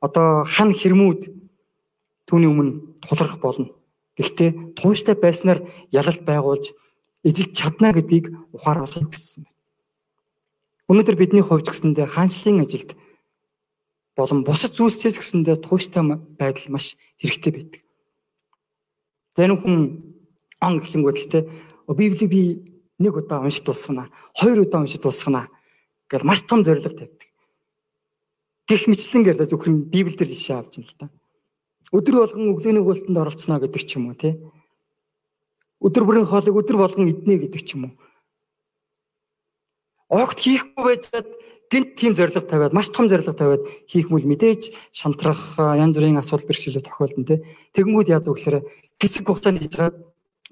одоо 0.00 0.44
хан 0.44 0.70
хэрмүүд 0.76 1.32
түүний 2.28 2.50
өмнө 2.50 3.00
тулрах 3.00 3.40
болно. 3.40 3.72
Гэхдээ 4.16 4.76
тууштай 4.76 5.16
байснаар 5.16 5.64
ялалт 5.90 6.22
байгуулж 6.28 6.72
эзэлж 7.24 7.52
чадна 7.56 7.92
гэдгийг 7.96 8.32
ухааруулахыг 8.52 9.12
хүссэн 9.12 9.44
байна. 9.44 9.56
Өнөөдөр 10.88 11.16
бидний 11.16 11.44
хувьд 11.44 11.68
гэсэндээ 11.68 12.06
хаанчлалын 12.12 12.64
ажилд 12.64 12.90
болон 14.16 14.44
бусад 14.44 14.72
зүйлсээс 14.76 15.16
гэсэндээ 15.18 15.56
тууштай 15.64 16.04
байдал 16.38 16.68
маш 16.72 16.96
хэрэгтэй 17.20 17.52
байдаг. 17.52 17.80
Зарим 19.36 19.58
хүн 19.60 19.76
он 20.60 20.74
гэхлэнгүүдэлтэй 20.80 21.42
Библийг 21.86 22.30
би 22.30 22.42
нэг 22.98 23.14
удаа 23.16 23.44
уншиж 23.44 23.64
дуусгана, 23.64 24.08
хоёр 24.34 24.64
удаа 24.64 24.80
уншиж 24.80 25.00
дуусгана 25.00 25.48
гэж 26.08 26.22
маш 26.24 26.42
том 26.48 26.64
зорилго 26.64 26.88
тавьдаг 26.88 27.25
гих 28.66 28.86
мэтлэн 28.90 29.22
гэдэг 29.24 29.46
зөвхөн 29.50 29.86
Библиэлд 29.86 30.26
жишээ 30.26 30.58
авч 30.58 30.82
байна 30.82 30.90
л 30.90 30.98
да. 30.98 31.06
Өдөр 31.94 32.14
болгон 32.18 32.50
өглөөний 32.50 32.82
гуйлтанд 32.82 33.18
оролцсноо 33.18 33.62
гэдэг 33.62 33.82
ч 33.86 33.96
юм 33.96 34.10
уу 34.10 34.18
тий. 34.18 34.34
Өдөр 35.78 36.02
бүрийн 36.02 36.26
хоолыг 36.26 36.58
өдөр 36.58 36.76
болгон 36.82 37.06
иднэ 37.06 37.46
гэдэг 37.46 37.62
ч 37.62 37.78
юм 37.78 37.90
уу. 37.90 37.94
Огт 40.10 40.42
хийхгүй 40.42 40.82
байжгаад 40.82 41.30
гинт 41.70 41.94
тийм 41.94 42.14
зориг 42.18 42.34
тавиад 42.34 42.74
маш 42.74 42.90
том 42.90 43.06
зориг 43.06 43.26
тавиад 43.26 43.66
хийх 43.86 44.10
мөл 44.10 44.26
мэдээж 44.26 44.74
шантрах 44.90 45.58
янз 45.58 45.94
бүрийн 45.94 46.18
асуудал 46.18 46.46
бэрхшээлүүд 46.46 46.86
тохиолдно 46.86 47.26
тий. 47.26 47.38
Тэгэнгүүт 47.74 48.10
яадаг 48.10 48.34
вэхээр 48.34 48.66
хэсэг 48.98 49.26
хугацаанд 49.26 49.62
хийжгаад 49.62 49.94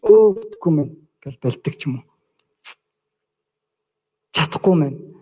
өө 0.02 0.38
бүтггүй 0.38 0.72
мэн 0.74 0.88
гэж 1.22 1.34
болдог 1.42 1.74
ч 1.74 1.82
юм 1.86 2.02
уу. 2.02 2.06
Чадахгүй 4.34 4.74
мэн 4.74 5.13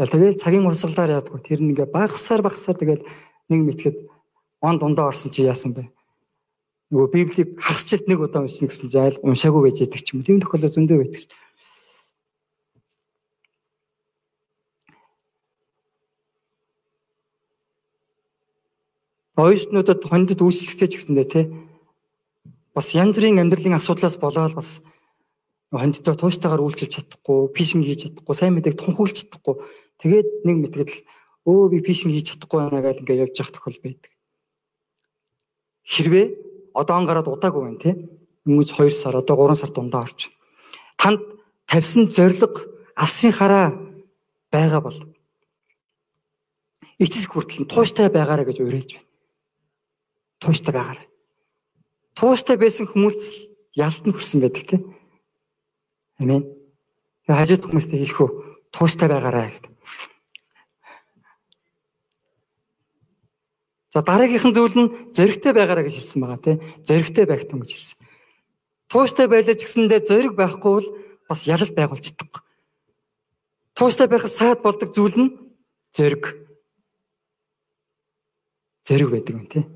Гэл 0.00 0.08
тэгэл 0.08 0.40
цагийн 0.40 0.64
урсгалаар 0.64 1.20
яадгүй. 1.20 1.44
Тэр 1.44 1.60
нь 1.60 1.76
ингээ 1.76 1.92
багасаар 1.92 2.40
багасаар 2.40 2.72
тэгэл 2.72 3.04
нэг 3.52 3.60
мэтгэд 3.68 3.96
он 4.64 4.80
дундаа 4.80 5.12
орсон 5.12 5.28
чи 5.28 5.44
яасан 5.44 5.76
бэ? 5.76 5.92
Нөгөө 6.88 7.12
Библийг 7.12 7.60
хагасчилд 7.60 8.08
нэг 8.08 8.24
удаа 8.24 8.40
уншина 8.40 8.72
гэсэн 8.72 8.88
чи 8.88 8.96
айл 8.96 9.20
уншаагүй 9.20 9.68
байж 9.68 9.84
байдаг 9.84 10.00
ч 10.00 10.16
юм. 10.16 10.24
Тийм 10.24 10.40
тохиолдол 10.40 10.72
зөндөө 10.72 11.04
байдаг. 11.04 11.28
Оюутнуудад 19.36 20.00
хондод 20.00 20.40
үйлчлэгтэй 20.40 20.88
ч 20.88 20.92
гэсэндээ 20.96 21.28
тий 21.28 21.44
бас 22.72 22.96
янз 22.96 23.20
бүрийн 23.20 23.36
амьдралын 23.36 23.76
асуудлаас 23.76 24.16
болоод 24.16 24.56
бас 24.56 24.80
хондтой 25.68 26.16
тууштайгаар 26.16 26.64
үйлчилж 26.64 26.92
чадахгүй, 26.96 27.52
фишинг 27.54 27.84
хийж 27.84 28.08
чадахгүй, 28.08 28.34
сайн 28.34 28.58
мэдээг 28.58 28.80
тунхаглаж 28.80 29.28
чадахгүй 29.28 29.60
Тэгээд 30.00 30.28
нэг 30.48 30.56
мэтгэл 30.64 30.96
өө 31.44 31.68
би 31.72 31.78
фишинг 31.84 32.16
хийж 32.16 32.32
чадахгүй 32.32 32.58
байна 32.60 32.80
гэж 32.80 33.04
ингээд 33.04 33.22
явж 33.28 33.34
явах 33.36 33.52
тохиол 33.52 33.78
байдаг. 33.84 34.12
Хэрвээ 35.84 36.26
одоо 36.74 36.94
он 36.96 37.06
гараад 37.06 37.28
удаагүй 37.28 37.62
байна 37.64 37.80
тий. 37.80 37.94
Өнгөж 38.48 38.70
2 38.72 38.90
сар 38.90 39.16
одоо 39.20 39.36
3 39.36 39.60
сар 39.60 39.70
дундаа 39.72 40.08
орч. 40.08 40.32
Танд 40.96 41.20
тавьсан 41.68 42.08
зориг 42.08 42.64
алсын 42.96 43.32
хараа 43.32 43.76
байгаа 44.52 44.80
бол 44.80 44.98
эцэс 47.00 47.26
хүртэл 47.28 47.68
тууштай 47.68 48.08
байгаарай 48.08 48.44
гэж 48.48 48.60
уриалж 48.60 48.90
байна. 48.96 49.08
Тууштай 50.40 50.72
байгаарай. 50.72 51.08
Тууштай 52.16 52.56
байсан 52.56 52.86
хүмүүс 52.88 53.48
ялтан 53.76 54.12
хүрсэн 54.12 54.40
байдаг 54.44 54.64
тий. 54.68 54.80
Тэгээ 56.20 56.44
хажууд 57.28 57.64
хүмүүстэй 57.64 57.98
хэлэх 58.04 58.20
үү? 58.20 58.30
Тууштай 58.74 59.08
байгаарай 59.08 59.48
гэдэг. 59.56 59.69
За 63.90 64.02
дараагийнхан 64.06 64.54
зүйл 64.54 64.76
нь 64.78 64.92
зоригтой 65.10 65.50
байгаараа 65.50 65.82
гэж 65.82 65.98
хэлсэн 65.98 66.22
байгаа 66.22 66.38
тийм. 66.38 66.58
Зоригтой 66.86 67.26
байх 67.26 67.42
тун 67.50 67.66
гэж 67.66 67.70
хэлсэн. 67.74 67.98
Тууштай 68.86 69.26
байлаа 69.26 69.54
ч 69.58 69.66
гэсэндээ 69.66 70.06
зориг 70.06 70.34
байхгүй 70.38 70.70
бол 70.78 70.88
бас 71.26 71.42
ялал 71.50 71.74
байгуулцдаг. 71.74 72.30
Тууштай 73.74 74.06
байхад 74.06 74.30
саад 74.30 74.62
болдог 74.62 74.94
зүйл 74.94 75.16
нь 75.18 75.30
зориг. 75.90 76.38
Зориг 78.86 79.10
байдаг 79.10 79.34
юм 79.34 79.46
тийм. 79.50 79.66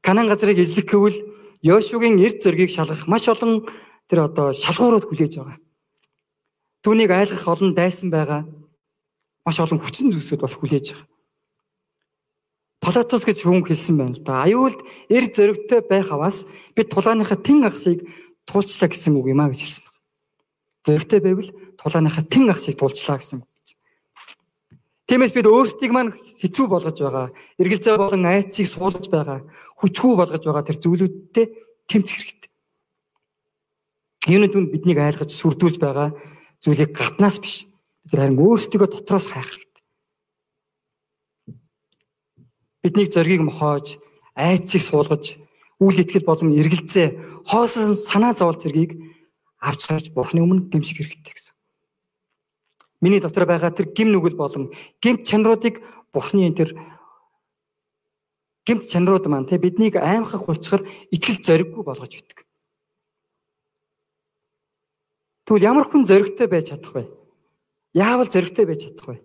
Канан 0.00 0.32
газрыг 0.32 0.56
эзлэх 0.56 0.88
гэвэл 0.88 1.20
Йошугийн 1.60 2.16
эрд 2.16 2.40
зоригийг 2.40 2.72
шалгах 2.72 3.04
маш 3.04 3.28
олон 3.28 3.68
тэр 4.08 4.24
одоо 4.24 4.56
шалгуурууд 4.56 5.04
хүлээж 5.04 5.36
байгаа. 5.36 5.60
Түүнийг 6.80 7.12
айлгах 7.12 7.44
олон 7.44 7.76
дайсан 7.76 8.08
байгаа. 8.08 8.48
Маш 9.44 9.60
олон 9.60 9.76
хүчин 9.84 10.08
зүйлсүүд 10.08 10.40
бас 10.40 10.56
хүлээж 10.56 10.96
байгаа. 10.96 11.09
Палатус 12.80 13.28
гэж 13.28 13.44
хүн 13.44 13.60
хэлсэн 13.60 13.96
байна 14.00 14.16
л 14.16 14.24
да. 14.24 14.44
Аюулд 14.48 14.80
эр 15.12 15.24
зөрөгтэй 15.28 15.84
байх 15.84 16.08
аваас 16.10 16.48
бид 16.72 16.88
тулааныхаа 16.88 17.36
тэн 17.36 17.68
агсыг 17.68 18.08
туулчлаа 18.48 18.88
гэсэн 18.88 19.20
үг 19.20 19.28
юм 19.28 19.44
а 19.44 19.52
гэж 19.52 19.60
хэлсэн 19.60 19.84
байна. 19.84 20.00
Зөрөгтэй 20.88 21.20
байвал 21.20 21.50
тулааныхаа 21.76 22.24
тэн 22.24 22.48
агсыг 22.48 22.80
туулчлаа 22.80 23.20
гэсэн 23.20 23.44
үг. 23.44 23.50
Тиймээс 25.10 25.34
бид 25.34 25.50
өөрсдийг 25.50 25.90
маань 25.90 26.14
хэцүү 26.38 26.66
болгож 26.70 27.02
байгаа, 27.02 27.34
эргэлзээ 27.58 27.98
болон 27.98 28.30
айцыг 28.30 28.62
суулгаж 28.70 29.10
байгаа, 29.10 29.42
хүчгүй 29.82 30.14
болгож 30.14 30.38
байгаа 30.38 30.64
тэр 30.70 30.78
зүйлүүдтэй 30.78 31.46
тэмцэх 31.90 32.14
хэрэгтэй. 32.14 32.50
Юунууд 34.30 34.54
нь 34.54 34.70
биднийг 34.70 35.02
айлгаж 35.02 35.34
сүрдүүлж 35.34 35.82
байгаа 35.82 36.14
зүйлийг 36.62 36.94
гаднаас 36.94 37.42
биш. 37.42 37.66
Бид 38.06 38.22
харин 38.22 38.38
өөрсдөө 38.38 38.86
дотроос 38.86 39.34
хайх 39.34 39.50
хэрэгтэй. 39.50 39.69
Бидний 42.82 43.06
зоригийг 43.06 43.44
мохоож, 43.44 44.00
айцыг 44.34 44.80
суулгаж, 44.80 45.36
үйл 45.80 46.00
итгэл 46.00 46.24
болон 46.24 46.56
эргэлзээ, 46.56 47.44
хоосон 47.44 47.96
санаа 47.96 48.32
зовол 48.32 48.56
зэргийг 48.56 48.96
авч 49.60 49.88
гарч 49.88 50.06
Бурхны 50.16 50.40
өмнө 50.40 50.72
гимших 50.72 50.96
хэрэгтэй 50.96 51.34
гэсэн. 51.36 51.54
Миний 53.00 53.20
дотор 53.20 53.44
байгаа 53.44 53.72
тэр 53.72 53.92
гим 53.92 54.12
нүгэл 54.12 54.36
болон 54.36 54.72
гимт 55.00 55.28
чанаруудыг 55.28 55.84
Бурхны 56.12 56.48
тэр 56.56 56.72
гимт 58.64 58.88
чанарууд 58.88 59.28
маань 59.28 59.48
те 59.48 59.60
биднийг 59.60 59.96
аймхах 59.96 60.48
болчихор 60.48 60.84
итгэл 61.12 61.44
зориггүй 61.44 61.84
болгож 61.84 62.12
өгдөг. 62.16 62.44
Тэгвэл 65.44 65.68
ямар 65.68 65.88
хүн 65.88 66.04
зоригтой 66.08 66.48
байж 66.48 66.72
чадах 66.72 66.92
вэ? 66.94 67.04
Яавал 67.92 68.28
зоригтой 68.28 68.64
байж 68.64 68.88
чадах 68.88 69.06
вэ? 69.08 69.16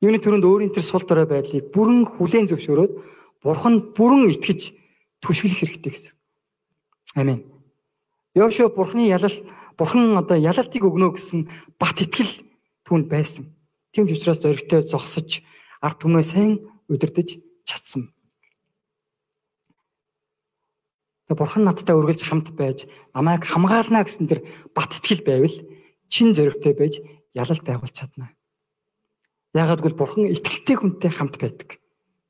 Юуны 0.00 0.16
төрөнд 0.16 0.44
өөрийн 0.48 0.72
тэр 0.72 0.84
сул 0.84 1.04
дорой 1.04 1.28
байдлыг 1.28 1.68
бүрэн 1.76 2.08
хүлээн 2.08 2.48
зөвшөөрөөд 2.48 2.92
бурханд 3.44 3.92
бүрэн 3.92 4.32
итгэж 4.32 4.72
түшгэлэх 5.20 5.60
хэрэгтэй 5.60 5.92
гэсэн. 5.92 6.14
Амен. 7.20 7.44
Йошуа 8.32 8.72
бурхны 8.72 9.12
ялал 9.12 9.36
бурхан 9.76 10.16
одоо 10.16 10.40
ялалтыг 10.40 10.84
өгнө 10.88 11.12
гэсэн 11.20 11.52
бат 11.76 12.00
итгэл 12.00 12.32
түүнд 12.88 13.12
байсан. 13.12 13.52
Тийм 13.92 14.08
ч 14.08 14.16
учраас 14.16 14.40
зоригтой 14.40 14.80
зогсож 14.88 15.44
ард 15.84 16.00
түмнээ 16.00 16.24
сайн 16.24 16.52
удирдах 16.88 17.36
чадсан. 17.68 18.08
Тэгээ 21.28 21.36
бурхан 21.36 21.68
надтай 21.68 21.92
үргэлж 21.92 22.24
хамт 22.24 22.56
байж 22.56 22.88
намайг 23.12 23.44
хамгаална 23.44 24.00
гэсэн 24.00 24.32
тэр 24.32 24.48
бат 24.72 24.96
итгэл 24.96 25.28
байвал 25.28 25.56
чин 26.08 26.32
зоригтой 26.32 26.72
байж 26.72 27.04
ялалт 27.36 27.64
байгуулж 27.66 27.94
чадна. 27.94 28.32
Яагаад 29.54 29.82
гэвэл 29.82 29.98
бурхан 29.98 30.30
итгэлтэй 30.30 30.76
хүнтэй 30.78 31.10
хамт 31.10 31.36
байдаг. 31.42 31.82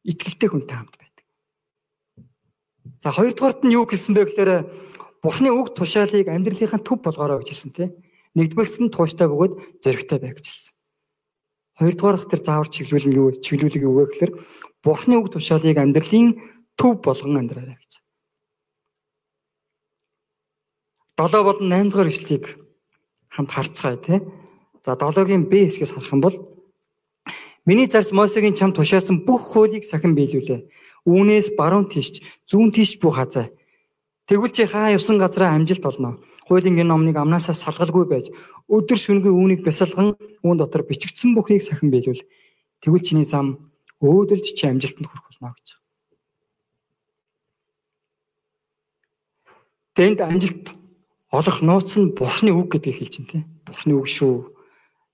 Итгэлтэй 0.09 0.49
хүнтэй 0.49 0.77
хамт 0.77 0.97
байдаг. 0.97 1.25
За 3.05 3.13
хоёрдугаарт 3.13 3.61
нь 3.65 3.77
юу 3.77 3.85
гэсэн 3.85 4.17
бэ 4.17 4.25
гэхээр 4.29 4.53
бурханы 5.21 5.53
үг 5.53 5.77
тушаалыг 5.77 6.29
амьдралынхаа 6.33 6.81
төв 6.81 7.05
болгоорой 7.05 7.45
гэж 7.45 7.49
хэлсэн 7.53 7.73
тийм. 7.77 7.91
Нэгдүгээрт 8.37 8.77
нь 8.81 8.93
тууштай 8.93 9.29
бөгөөд 9.29 9.85
зоригтой 9.85 10.19
бай 10.21 10.33
гэж 10.33 10.47
хэлсэн. 10.49 10.75
Хоёрдугаарх 11.77 12.25
тэр 12.29 12.41
заавар 12.41 12.69
чиглүүлэн 12.73 13.17
юу 13.17 13.29
чиглүүлэг 13.37 13.83
юу 13.85 13.95
вэ 14.01 14.05
гэхээр 14.09 14.33
бурханы 14.81 15.17
үг 15.21 15.29
тушаалыг 15.33 15.77
амьдралын 15.77 16.41
төв 16.77 17.05
болгон 17.05 17.37
амьдраарай 17.37 17.77
гэж. 17.77 17.93
7 21.21 21.45
болон 21.45 21.69
8 21.69 21.93
дугаар 21.93 22.09
эшлэгийг 22.09 22.57
хамт 23.29 23.51
харцгаая 23.53 23.97
тий. 24.01 24.21
За 24.85 24.97
7-гийн 24.97 25.45
Б 25.53 25.69
хэсгээс 25.69 25.93
харах 25.93 26.13
юм 26.17 26.25
бол 26.25 26.37
Миний 27.67 27.87
зарц 27.87 28.13
Мосегийн 28.13 28.55
чам 28.55 28.73
тушаасан 28.73 29.25
бүх 29.27 29.53
хуулийг 29.53 29.85
сахин 29.85 30.17
биелүүлээ. 30.17 30.65
Үүнээс 31.05 31.57
баруун 31.57 31.89
тишч, 31.93 32.25
зүүн 32.49 32.73
тишч 32.73 33.01
бүх 33.01 33.21
хазай. 33.21 33.53
Тэгвэл 34.25 34.53
чи 34.53 34.65
хаа 34.65 34.97
явсан 34.97 35.19
газараа 35.19 35.53
амжилт 35.53 35.85
олно. 35.85 36.25
Хуулийн 36.49 36.81
энэ 36.81 36.89
номныг 36.89 37.17
амнаасаа 37.21 37.55
салгалгүй 37.55 38.05
байж 38.09 38.27
өдөр 38.71 38.99
шөнөгүй 38.99 39.33
үүнийг 39.33 39.61
бясалган 39.67 40.17
үүн 40.43 40.57
дотор 40.59 40.83
бичигдсэн 40.89 41.37
бүхнийг 41.37 41.63
сахин 41.63 41.93
биелүүл. 41.93 42.25
Тэгвэл 42.81 43.05
чиний 43.05 43.29
зам 43.29 43.71
өөдөлж 44.01 44.57
чи 44.57 44.65
амжилтанд 44.67 45.11
хүрэх 45.11 45.27
болно 45.29 45.53
гэж. 45.53 45.69
Тэнд 49.95 50.19
амжилт 50.25 50.65
олох 51.31 51.59
нууц 51.61 51.99
нь 51.99 52.15
Бурхны 52.17 52.51
үг 52.57 52.73
гэдгийг 52.73 52.99
хэлж 52.99 53.15
байна 53.21 53.31
тийм. 53.31 53.45
Бурхны 53.67 53.93
үг 54.01 54.09
шүү. 54.09 54.55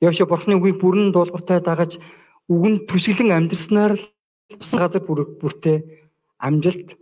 Яашаа 0.00 0.30
Бурхны 0.30 0.54
үгийг 0.56 0.80
бүрэн 0.80 1.12
дуулууртай 1.12 1.60
дагаж 1.60 1.98
үгэнд 2.46 2.86
түшиглэн 2.86 3.34
амьдрснаар 3.34 3.98
л 3.98 4.04
бус 4.54 4.72
газар 4.78 5.02
бүртээ 5.02 5.82
амжилт 6.38 6.94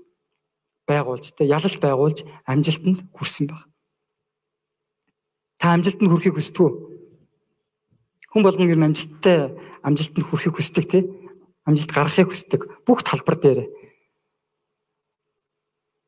байгуулж 0.88 1.36
тэ 1.36 1.48
ялалт 1.48 1.80
байгуулж 1.80 2.24
амжилтанд 2.48 3.04
хүрсэн 3.12 3.52
баг. 3.52 3.68
Та 5.60 5.76
амжилтанд 5.76 6.08
хүрэхийг 6.08 6.36
хүсдэг 6.36 6.60
үү? 6.64 6.72
Хүн 8.32 8.42
болгон 8.44 8.72
ер 8.72 8.80
нь 8.80 8.88
амжилттай 8.88 9.52
амжилтанд 9.84 10.26
хүрэхийг 10.28 10.56
хүсдэг 10.56 10.84
тий? 10.88 11.02
Амжилт 11.68 11.92
гаргахыг 11.92 12.32
хүсдэг 12.32 12.60
бүх 12.84 13.04
талбар 13.04 13.36
дээр. 13.36 13.68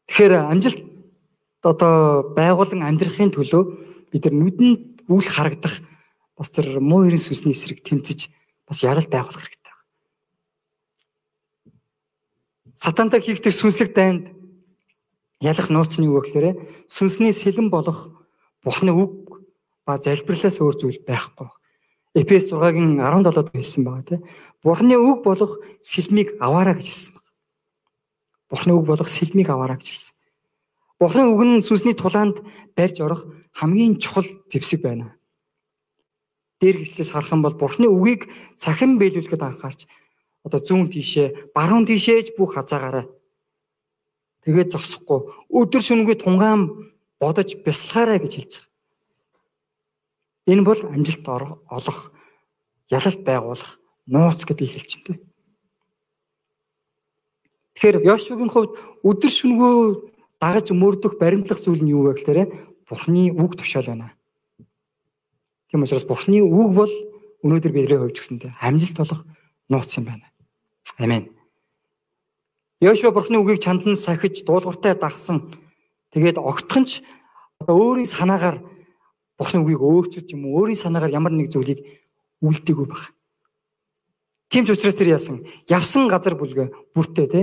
Тэгэхээр 0.09 0.35
амжилт 0.49 0.81
одоо 1.61 2.33
байгуулан 2.37 2.85
амьдрахын 2.85 3.33
төлөө 3.33 3.62
бид 4.12 4.22
нар 4.25 4.37
нүдэнд 4.37 4.81
үл 5.09 5.27
харагдах 5.29 5.83
бас 6.37 6.49
тэр 6.53 6.81
муу 6.81 7.09
ерэн 7.09 7.20
сүнсний 7.20 7.57
эсрэг 7.57 7.83
тэмцэж 7.83 8.31
бас 8.66 8.83
яралт 8.83 9.09
байгуулах 9.09 9.46
хэрэгтэй 9.46 9.72
байна. 9.72 9.85
Сатантай 12.74 13.20
хийх 13.22 13.40
тэр 13.40 13.55
сүнслэг 13.55 13.94
дайнд 13.94 14.35
ялах 15.40 15.70
нууц 15.70 15.96
нь 15.98 16.07
юу 16.11 16.18
вэ 16.18 16.26
гэхээр 16.26 16.46
сүнсний 16.90 17.33
сэлэн 17.33 17.70
болох 17.70 18.11
Бурхны 18.66 18.90
үг 18.90 19.46
ба 19.87 19.94
залбирлаас 19.96 20.59
өөр 20.59 20.74
зүйл 20.74 21.00
байхгүй. 21.07 21.46
Эфес 22.18 22.50
6-гийн 22.50 22.98
17-д 22.98 23.55
хэлсэн 23.55 23.83
байгаа 23.87 24.02
тийм. 24.02 24.22
Бурхны 24.59 24.98
үг 24.98 25.22
болох 25.22 25.62
сэлмийг 25.87 26.35
аваараа 26.42 26.74
гэж 26.74 26.87
хэлсэн 26.90 27.14
байна. 27.14 27.31
Бурхны 28.50 28.72
үг 28.74 28.85
болох 28.90 29.07
сэлмийг 29.07 29.46
аваараа 29.46 29.79
гэж 29.79 29.87
хэлсэн. 29.87 30.16
Бурхны 30.98 31.22
үг 31.31 31.42
нь 31.46 31.62
сүнсний 31.62 31.94
тулаанд 31.94 32.42
барьж 32.74 32.98
орох 33.05 33.22
хамгийн 33.55 34.02
чухал 34.02 34.26
зэвсэг 34.50 34.83
байна 34.83 35.14
дээр 36.61 36.77
гислээс 36.81 37.12
харах 37.12 37.33
юм 37.33 37.42
бол 37.42 37.55
Бурхны 37.55 37.87
үгийг 37.87 38.33
цахим 38.57 38.99
биелүүлэхэд 38.99 39.42
анхаарч 39.42 39.87
одоо 40.47 40.61
зүүн 40.62 40.88
тийшээ, 40.95 41.53
баруун 41.53 41.85
тийшээж 41.85 42.38
бүх 42.38 42.55
хазаагаарай. 42.55 43.11
Тэгээд 44.47 44.73
зогсохгүй 44.73 45.21
өдөр 45.51 45.83
шөнөгүй 45.83 46.16
тунгаан 46.23 46.95
бодож 47.19 47.59
бясалгаарай 47.66 48.23
гэж 48.23 48.33
хэлж 48.38 48.53
байгаа. 48.62 48.71
Энэ 50.47 50.62
бол 50.62 50.81
амжилт 50.87 51.27
олох, 51.27 52.14
ялалт 52.87 53.21
байгуулах 53.27 53.83
нууц 54.07 54.46
хэлж 54.46 54.90
байна. 55.02 55.19
Тэгэхээр 57.77 58.07
Йошуагийн 58.09 58.48
хувьд 58.48 58.73
өдөр 59.04 59.33
шөнөгүй 59.37 59.77
дагаж 60.40 60.73
мөрдөх 60.73 61.21
баримтлах 61.21 61.61
зүйл 61.61 61.85
нь 61.85 61.92
юу 61.92 62.09
вэ 62.09 62.17
гэхээр 62.17 62.40
Бурхны 62.88 63.35
үг 63.37 63.52
тушаал 63.59 63.92
байна. 63.92 64.15
Тийм 65.77 65.85
учраас 65.85 66.08
Бурхны 66.08 66.40
үг 66.40 66.72
бол 66.72 66.92
өнөөдөр 67.44 67.68
бидний 67.68 68.00
хувьд 68.00 68.16
гэсэндээ 68.16 68.64
амжилт 68.64 68.96
болох 68.96 69.29
нууц 69.68 69.92
юм 70.00 70.08
байна. 70.08 70.24
Амен. 70.96 71.29
Йошуа 72.81 73.12
Бурхны 73.12 73.37
үгийг 73.37 73.60
чандан 73.60 73.92
сахиж 73.92 74.40
дуулууртай 74.48 74.96
дагсан. 74.96 75.52
Тэгээд 76.16 76.40
огтхон 76.40 76.88
ч 76.88 77.04
одоо 77.60 77.77
өөрийн 77.77 78.08
санаагаар 78.08 78.64
Бурхны 79.37 79.60
үгийг 79.60 79.85
өөрчилж 79.85 80.33
юм 80.33 80.48
уу 80.48 80.64
өөрийн 80.64 80.81
санаагаар 80.81 81.12
ямар 81.12 81.37
нэг 81.37 81.52
зүйлийг 81.52 81.85
үлдээгүй 82.40 82.88
баг. 82.88 83.12
Тийм 84.48 84.64
ч 84.64 84.72
учраас 84.72 84.96
тэр 84.96 85.12
яасан 85.12 85.44
явсан 85.68 86.08
газар 86.08 86.40
бүлгээ 86.40 86.72
бүртээ 86.96 87.27
те 87.29 87.40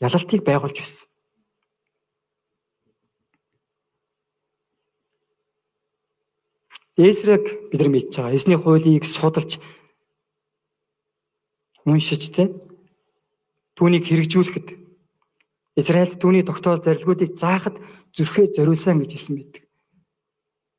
ялалтыг 0.00 0.48
байгуулж 0.48 0.80
байсан. 0.80 1.09
Эсрэг 7.00 7.72
бид 7.72 7.80
нар 7.80 7.88
мэдж 7.88 8.12
байгаа. 8.12 8.36
Эсний 8.36 8.58
хуулийг 8.60 9.04
судалж 9.08 9.56
уншиж 11.88 12.28
тэ 12.28 12.52
түүнийг 13.76 14.04
хэрэгжүүлэхэд 14.04 14.68
Израильд 15.80 16.20
түүний 16.20 16.44
тогтоол 16.44 16.82
зарилгуудыг 16.84 17.38
заахад 17.40 17.80
зүрхээ 18.12 18.52
зориулсан 18.52 19.00
гэж 19.00 19.16
хэлсэн 19.16 19.34
байдаг. 19.40 19.62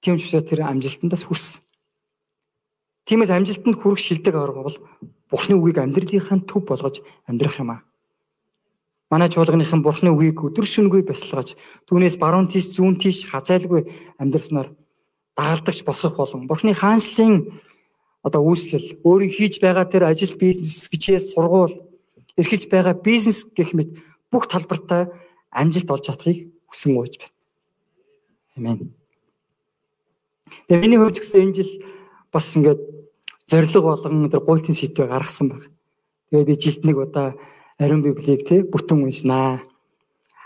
Тийм 0.06 0.22
ч 0.22 0.30
учраас 0.30 0.46
тэр 0.46 0.62
амжилтандаас 0.68 1.26
хүрсэн. 1.26 1.66
Тиймээс 3.10 3.32
амжилтанд 3.34 3.82
хүрэх 3.82 4.02
шилдэг 4.02 4.36
арга 4.38 4.62
бол 4.62 4.78
Бурхны 5.32 5.56
үгийг 5.58 5.80
амьдралынхаа 5.82 6.44
төв 6.46 6.68
болгож 6.68 7.02
амьдрах 7.26 7.58
юм 7.58 7.72
аа. 7.74 7.82
Манай 9.10 9.30
чуулганыхан 9.32 9.82
Бурхны 9.82 10.12
үгийг 10.12 10.44
өдөр 10.44 10.68
шөнөгүй 10.68 11.08
бясалгаж 11.08 11.56
түүнээс 11.88 12.20
баруун 12.22 12.52
тийш 12.52 12.70
зүүн 12.76 13.00
тийш 13.00 13.26
хазайлгүй 13.32 14.16
амьдрснаар 14.20 14.70
дагалдагч 15.38 15.84
босгох 15.84 16.18
болон 16.18 16.48
Бурхны 16.48 16.74
хаанчлалын 16.74 17.62
одоо 18.24 18.42
үйлчлэл 18.46 19.02
өөрийн 19.04 19.34
хийж 19.34 19.60
байгаа 19.62 19.86
тэр 19.86 20.04
ажил 20.06 20.34
бизнес 20.38 20.90
гिचээс 20.92 21.34
сургуул 21.34 21.74
эрхэлж 22.38 22.70
байгаа 22.70 22.94
бизнес 22.94 23.46
гэх 23.46 23.74
мэт 23.74 23.98
бүх 24.32 24.48
талбартаа 24.48 25.12
амжилт 25.52 25.92
олж 25.92 26.06
чадахыг 26.06 26.52
хүсэн 26.70 26.96
гойж 26.96 27.20
байна. 27.20 27.36
Амен. 28.56 28.94
Тэгээ 30.68 30.82
миний 30.84 31.00
хувьд 31.00 31.20
гэсэн 31.20 31.42
энэ 31.52 31.56
жил 31.60 31.72
бас 32.32 32.48
ингээд 32.56 32.82
зориг 33.48 33.72
болгон 33.76 34.32
тэр 34.32 34.40
гуйлтын 34.40 34.76
сэдвээ 34.76 35.08
гаргасан 35.12 35.48
баг. 35.52 35.68
Тэгээ 36.32 36.48
би 36.48 36.56
жилд 36.56 36.82
нэг 36.88 36.98
удаа 36.98 37.36
ариун 37.80 38.04
библийг 38.04 38.48
тий 38.48 38.64
бүтэн 38.64 39.04
уншнаа. 39.04 39.60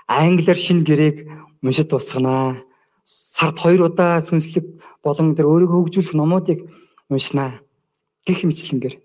Англиар 0.07 0.57
шин 0.57 0.81
гэрээг 0.81 1.29
уншиж 1.61 1.85
дуусганаа. 1.89 2.65
Сард 3.05 3.61
хоёр 3.61 3.93
удаа 3.93 4.17
сүнслэг 4.25 4.65
болон 5.05 5.37
тэр 5.37 5.45
өөрийгөө 5.45 5.77
хөгжүүлэх 5.85 6.17
номуудыг 6.17 6.65
уншнаа. 7.13 7.61
Гэх 8.25 8.41
мэтлэнгээр 8.49 8.95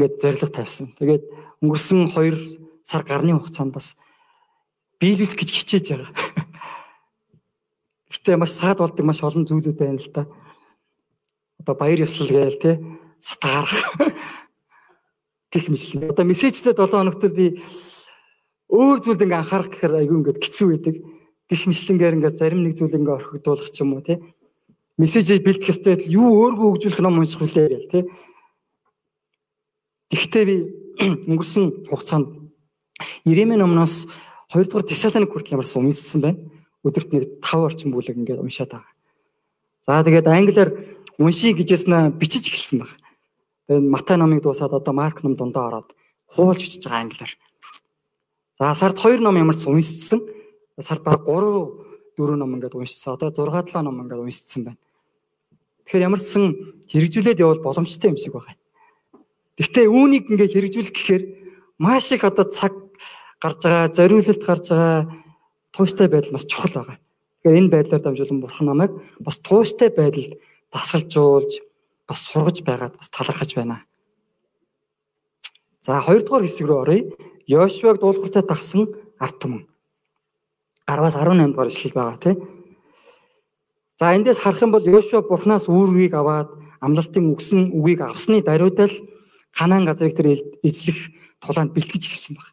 ингээд 0.00 0.14
зориг 0.24 0.48
тавьсан. 0.48 0.96
Тэгээд 0.96 1.24
өнгөрсөн 1.60 2.08
2 2.08 2.80
сар 2.80 3.04
гарны 3.04 3.36
хугацаанд 3.36 3.76
бас 3.76 4.00
биелүүлэх 4.96 5.36
гэж 5.36 5.50
хичээж 5.52 5.86
байгаа. 5.92 6.12
Гэтэ 8.16 8.40
маш 8.40 8.56
саад 8.56 8.80
болдог 8.80 9.04
маш 9.04 9.20
олон 9.20 9.44
зүйлүүд 9.44 9.76
байна 9.76 10.00
л 10.00 10.08
да 10.16 10.24
одоо 11.66 11.74
баяр 11.74 12.00
ёслол 12.06 12.30
гээл 12.30 12.62
те 12.62 12.72
сатаарах 13.18 13.74
гэх 15.50 15.66
мэтлэн. 15.66 16.14
Одоо 16.14 16.24
мессежтэй 16.24 16.72
7 16.72 16.86
хоногт 16.86 17.26
би 17.34 17.58
өөр 18.70 19.02
зүйлд 19.02 19.24
ингээ 19.26 19.42
анхаарах 19.42 19.74
гэхээр 19.74 19.98
айгүй 19.98 20.16
ингээд 20.22 20.42
хэцүү 20.46 20.66
байдаг. 20.70 20.96
Гэх 21.46 21.62
мэтлэнгээр 21.70 22.16
ингээ 22.18 22.32
зарим 22.34 22.66
нэг 22.66 22.74
зүйл 22.74 22.98
ингээ 22.98 23.16
орхигдуулах 23.22 23.70
ч 23.70 23.86
юм 23.86 23.94
уу 23.94 24.02
те. 24.02 24.18
Мессежийг 24.98 25.46
бэлтгэх 25.46 25.78
ёстой 25.78 25.94
л 25.94 26.10
юу 26.10 26.28
өөргөө 26.42 26.68
хөгжүүлэх 26.74 27.00
ном 27.04 27.22
унших 27.22 27.38
хүлээ 27.38 27.66
гээл 27.70 27.92
те. 27.92 28.00
Тэгвэл 30.10 30.48
би 30.48 30.56
өнгөрсөн 31.30 31.86
хугацаанд 31.86 32.28
Иремийн 33.28 33.60
номноос 33.60 34.08
2 34.50 34.64
дугаар 34.66 34.86
Тесалоник 34.88 35.30
хүртэл 35.30 35.60
ямарсан 35.60 35.84
уншсан 35.84 36.20
байна. 36.22 36.40
Өдөрт 36.82 37.10
нэг 37.12 37.22
5 37.44 37.66
орчим 37.66 37.90
бүлэг 37.92 38.16
ингээд 38.16 38.40
уншаад 38.40 38.72
байгаа. 38.72 38.94
За 39.86 40.02
тэгээд 40.02 40.26
англиар 40.26 40.70
уншия 41.18 41.52
гэжсэн 41.54 42.16
бичиж 42.18 42.48
эхэлсэн 42.48 42.82
баг. 42.82 42.90
Тэгээд 43.68 43.86
Матай 43.90 44.16
номыг 44.16 44.42
дуусаад 44.42 44.72
одоо 44.72 44.94
Марк 44.94 45.22
ном 45.22 45.36
дундаа 45.36 45.68
ороод 45.68 45.94
хуулж 46.26 46.62
бичиж 46.62 46.82
байгаа 46.86 47.04
англиар. 47.04 47.32
За 48.58 48.74
сард 48.74 48.96
2 48.98 49.20
ном 49.20 49.36
ямарч 49.36 49.66
уншсан. 49.66 50.22
Сард 50.80 51.02
баг 51.02 51.24
3 51.24 51.86
4 52.16 52.36
ном 52.36 52.54
ингээд 52.56 52.74
уншсан. 52.74 53.14
Одоо 53.14 53.30
6 53.30 53.72
7 53.72 53.82
ном 53.82 54.02
ингээд 54.02 54.20
уншсан 54.20 54.64
байна. 54.64 54.78
Тэгэхээр 55.84 56.06
ямарсан 56.08 56.44
хэрэгжүүлээд 56.90 57.40
явал 57.40 57.60
боломжтой 57.62 58.10
юм 58.10 58.16
шиг 58.16 58.32
байна. 58.36 58.56
Гэхдээ 59.56 59.86
үүнийг 59.88 60.24
ингээд 60.28 60.52
хэрэгжүүлэх 60.52 60.92
гэхээр 60.92 61.22
маш 61.78 62.12
их 62.12 62.24
одоо 62.24 62.44
цаг 62.44 62.72
гарч 63.40 63.60
байгаа, 63.64 63.94
зориулалт 63.94 64.42
гарч 64.44 64.66
байгаа 64.68 65.08
тууштай 65.72 66.08
байдал 66.08 66.36
бас 66.36 66.44
чухал 66.44 66.72
байгаа. 66.72 66.98
Тэгэхээр 66.98 67.58
энэ 67.60 67.72
байдлаар 67.72 68.02
дамжуулан 68.02 68.40
бурхан 68.40 68.66
намайг 68.66 68.92
бас 69.20 69.36
тууштай 69.38 69.88
байдалд 69.88 70.36
дасгалжуулж 70.72 71.52
бас 72.08 72.18
сургаж 72.20 72.60
байгаад 72.64 72.96
бас 72.96 73.08
талархаж 73.08 73.54
байна. 73.54 73.84
За 75.80 76.00
хоёрдугаар 76.00 76.44
хэсэг 76.44 76.66
рүү 76.66 76.80
оръё. 76.82 77.04
Йошуаг 77.46 78.02
дуулууртай 78.02 78.42
тагсан 78.42 78.90
ард 79.22 79.38
түмэн. 79.38 79.62
10-аас 80.86 81.14
18 81.18 81.52
дугаар 81.52 81.68
ишлэл 81.68 81.94
байгаа 81.94 82.18
тий. 82.18 82.34
За 83.98 84.14
эндээс 84.14 84.40
харах 84.40 84.62
юм 84.62 84.70
бол 84.70 84.86
Йошуа 84.86 85.22
Бурханаас 85.22 85.66
үүргийг 85.68 86.14
аваад 86.14 86.50
амлалтын 86.80 87.32
үгсэн 87.32 87.72
үгийг 87.74 88.00
авсны 88.06 88.42
даруйдал 88.42 88.92
Ханаан 89.56 89.86
газрыг 89.88 90.14
тэр 90.14 90.44
эзлэх 90.62 91.10
тулаанд 91.40 91.72
бэлтгэж 91.72 92.12
эхэлсэн 92.12 92.36
баг. 92.36 92.52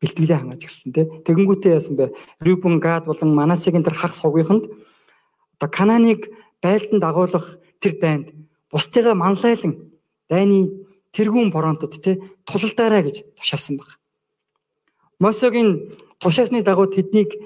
Бэлтгэлээ 0.00 0.38
хангаж 0.40 0.64
эхэлсэн 0.64 0.92
тий. 0.92 1.04
Тэгэнгүүтээ 1.28 1.76
яасан 1.76 1.96
бэ? 2.00 2.16
Рубен, 2.40 2.80
Гад 2.80 3.04
болон 3.04 3.36
Манасегийн 3.36 3.84
тэр 3.84 3.94
хагас 3.94 4.24
хувийнханд 4.24 4.72
одоо 5.60 5.68
Кананыг 5.68 6.32
байлдан 6.64 6.98
дагуулах 7.00 7.60
тэр 7.80 8.00
дайнд 8.00 8.32
бусдыгаа 8.72 9.14
манлайлан 9.14 9.92
дайны 10.32 10.88
тэргүүн 11.12 11.52
боронтод 11.52 12.00
те 12.00 12.16
тулалдаарай 12.48 13.04
гэж 13.04 13.16
тушаасан 13.36 13.76
баг. 13.76 14.00
Мосогийн 15.20 15.92
тушаасны 16.18 16.62
дагуу 16.62 16.88
тэднийг 16.88 17.36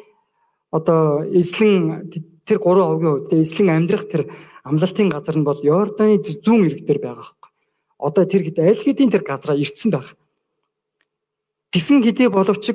одоо 0.74 1.22
эзлэн 1.30 2.10
тэр 2.42 2.58
гурван 2.58 2.98
овгийн 2.98 3.12
хувьд 3.14 3.30
те 3.30 3.36
эзлэн 3.46 3.70
амьдрах 3.70 4.10
тэр 4.10 4.22
амлалтын 4.66 5.08
газар 5.14 5.38
нь 5.38 5.46
бол 5.46 5.60
Йорданы 5.62 6.18
зүүн 6.18 6.66
ирэг 6.66 6.82
дээр 6.82 7.00
байгаа 7.04 7.24
хэрэг. 7.30 7.44
Одоо 8.02 8.24
тэр 8.26 8.42
хэд 8.42 8.58
аль 8.58 8.82
хэдийн 8.82 9.12
тэр 9.14 9.22
газараа 9.22 9.54
ирцэн 9.54 9.90
баг. 9.94 10.18
Гисэн 11.70 12.02
хэдий 12.02 12.26
боловч 12.26 12.74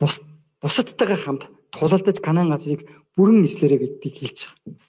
бус 0.00 0.16
бусадтайгаа 0.64 1.20
хамт 1.20 1.42
тулалдаж 1.76 2.16
Канаан 2.24 2.56
газрыг 2.56 2.88
бүрэн 3.16 3.44
эслэрэ 3.44 3.76
гэдгийг 3.84 4.16
хэлж 4.16 4.38
байгаа. 4.48 4.80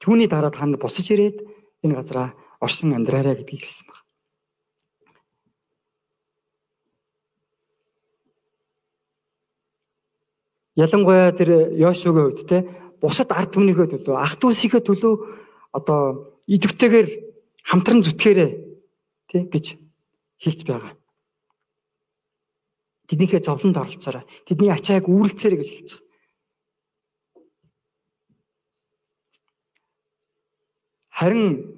Түүний 0.00 0.28
дараа 0.28 0.50
та 0.50 0.64
нар 0.64 0.80
босож 0.80 1.04
ирээд 1.12 1.44
энэ 1.84 1.96
газараа 2.00 2.32
оршин 2.64 2.96
амьдраарай 2.96 3.36
гэдгийг 3.36 3.60
хэлсэн 3.60 3.86
байна. 3.92 4.07
Ялангуяа 10.78 11.34
тэр 11.34 11.74
Йошугийн 11.74 12.30
хувьд 12.30 12.46
те 12.46 12.62
бусад 13.02 13.34
ард 13.34 13.50
түмнийхээ 13.50 13.98
төлөө, 13.98 14.14
ах 14.14 14.38
дүүсийнхээ 14.38 14.82
төлөө 14.86 15.14
одоо 15.74 16.38
идэвхтэйгээр 16.46 17.08
хамтран 17.66 18.06
зүтгээрэй 18.06 18.50
тий 19.26 19.42
гэж 19.50 19.66
хэлж 20.38 20.60
байгаа. 20.70 20.94
Тэднийхээ 23.10 23.42
зовлонд 23.42 23.74
оролцоорой. 23.74 24.22
Тэдний 24.46 24.70
ачааг 24.70 25.10
үүрлцээрэй 25.10 25.58
гэж 25.58 25.70
хэлж 25.74 25.90
байгаа. 25.98 26.06
Харин 31.18 31.74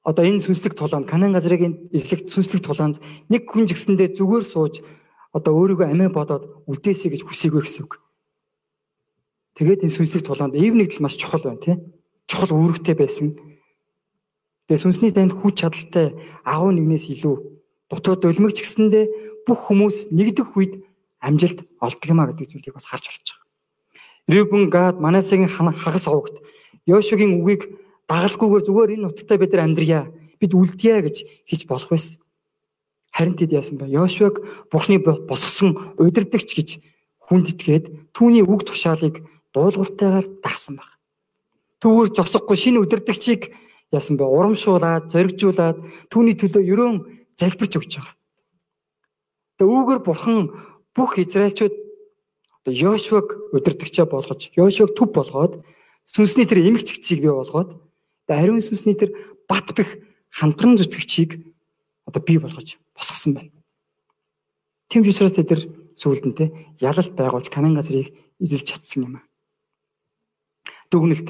одоо 0.00 0.24
энэ 0.24 0.40
сүнслэг 0.40 0.72
тулаанд 0.72 1.04
Канаан 1.04 1.36
газрыг 1.36 1.92
эзлэх 1.92 2.24
сүнслэг 2.24 2.64
тулаанд 2.64 2.96
нэг 3.28 3.44
хүн 3.44 3.68
жигсэндээ 3.68 4.16
зүгээр 4.16 4.44
сууж 4.48 4.80
одоо 5.32 5.52
өөрийгөө 5.56 5.88
амиа 5.88 6.12
бодоод 6.12 6.64
үлдээсэй 6.68 7.10
гэж 7.12 7.24
хүсээгүй 7.24 7.64
гэсэн 7.64 7.82
үг. 7.88 8.00
Тэгээд 9.56 9.84
энэ 9.84 9.96
сүнслэг 9.96 10.22
тулаанд 10.24 10.56
ив 10.56 10.72
нэгдэл 10.76 11.04
маш 11.04 11.16
чухал 11.16 11.44
байна 11.44 11.60
тий. 11.60 11.76
Чухал 12.28 12.52
үүрэгтэй 12.56 12.96
байсан. 12.96 13.36
Тэгээд 14.68 14.84
сүнсний 14.84 15.12
танд 15.12 15.36
хүч 15.36 15.60
чадалтай 15.60 16.16
агуу 16.44 16.72
нэгнээс 16.72 17.12
илүү 17.12 17.36
дутуу 17.90 18.16
дөлмөгч 18.16 18.64
гэсэндээ 18.64 19.04
бүх 19.44 19.68
хүмүүс 19.68 20.08
нэгдэх 20.14 20.56
үед 20.56 20.86
амжилт 21.20 21.68
олддог 21.82 22.08
юма 22.08 22.30
гэдэг 22.30 22.48
зүйлийг 22.48 22.76
бас 22.76 22.88
харж 22.88 23.12
болж 23.12 23.28
байгаа. 23.28 23.50
Рюбен 24.30 24.70
Гад 24.70 24.96
Манасегийн 25.02 25.50
хагас 25.50 26.06
овогт 26.08 26.40
Йошугийн 26.86 27.42
үгийг 27.42 27.74
дагалгүйгээр 28.08 28.66
зүгээр 28.66 28.92
энэ 28.96 29.04
нутагтаа 29.06 29.38
бид 29.38 29.52
нар 29.52 29.66
амьдрья. 29.66 30.00
Бид 30.40 30.54
үлдъя 30.54 31.02
гэж 31.02 31.16
хийж 31.46 31.66
болох 31.66 31.90
байсан. 31.90 32.21
Харин 33.12 33.36
тэд 33.36 33.52
яасан 33.52 33.76
бэ? 33.76 33.92
Йошуаг 33.92 34.40
Бурхны 34.72 34.96
босгосон 34.98 35.94
удирдахч 36.00 36.56
гэж 36.56 36.68
хүндэтгээд 37.28 38.16
түүний 38.16 38.40
үг 38.40 38.64
тушаалыг 38.64 39.20
дуулууртайгаар 39.52 40.26
дагсан 40.40 40.80
баг. 40.80 40.96
Түүгээр 41.84 42.10
зогсохгүй 42.16 42.56
шинэ 42.56 42.80
удирдахчийг 42.80 43.52
яасан 43.92 44.16
бэ? 44.16 44.24
Урамшуулаад, 44.24 45.12
зоригжуулаад 45.12 45.84
түүний 46.08 46.40
төлөө 46.40 46.64
ерөөн 46.64 46.96
залбирч 47.36 47.76
өгч 47.76 47.92
байгаа. 48.00 48.16
Тэгээ 49.60 49.76
үүгээр 49.76 50.00
бурхан 50.00 50.40
бүх 50.96 51.20
израилчууд 51.20 51.74
одоо 52.64 52.72
Йошуаг 52.72 53.28
удирдахчаа 53.52 54.08
болгож, 54.08 54.48
Йошуаг 54.56 54.96
төв 54.96 55.12
болгоод 55.12 55.60
сүнсний 56.08 56.48
тэр 56.48 56.64
эмх 56.64 56.86
цэгцийг 56.88 57.20
бий 57.20 57.34
болгоод 57.34 57.76
одоо 57.76 58.36
ариун 58.40 58.64
сүнсний 58.64 58.96
тэр 58.96 59.12
бат 59.44 59.68
бэх 59.76 60.00
хамтран 60.30 60.78
зүтгэгчийг 60.78 61.42
одоо 62.06 62.22
бий 62.22 62.38
болгож 62.38 62.78
босгосон 62.96 63.34
байна. 63.34 63.50
Тэм 64.88 65.02
учраас 65.02 65.32
тэд 65.32 65.50
нар 65.50 65.62
сүүлдэнтэй 65.96 66.48
ялалт 66.80 67.12
байгуулж 67.16 67.48
Канаан 67.48 67.76
газрыг 67.76 68.12
эзэлж 68.40 68.66
чадсан 68.68 69.04
юм 69.06 69.14
аа. 69.16 69.24
Дүгнэлт 70.90 71.28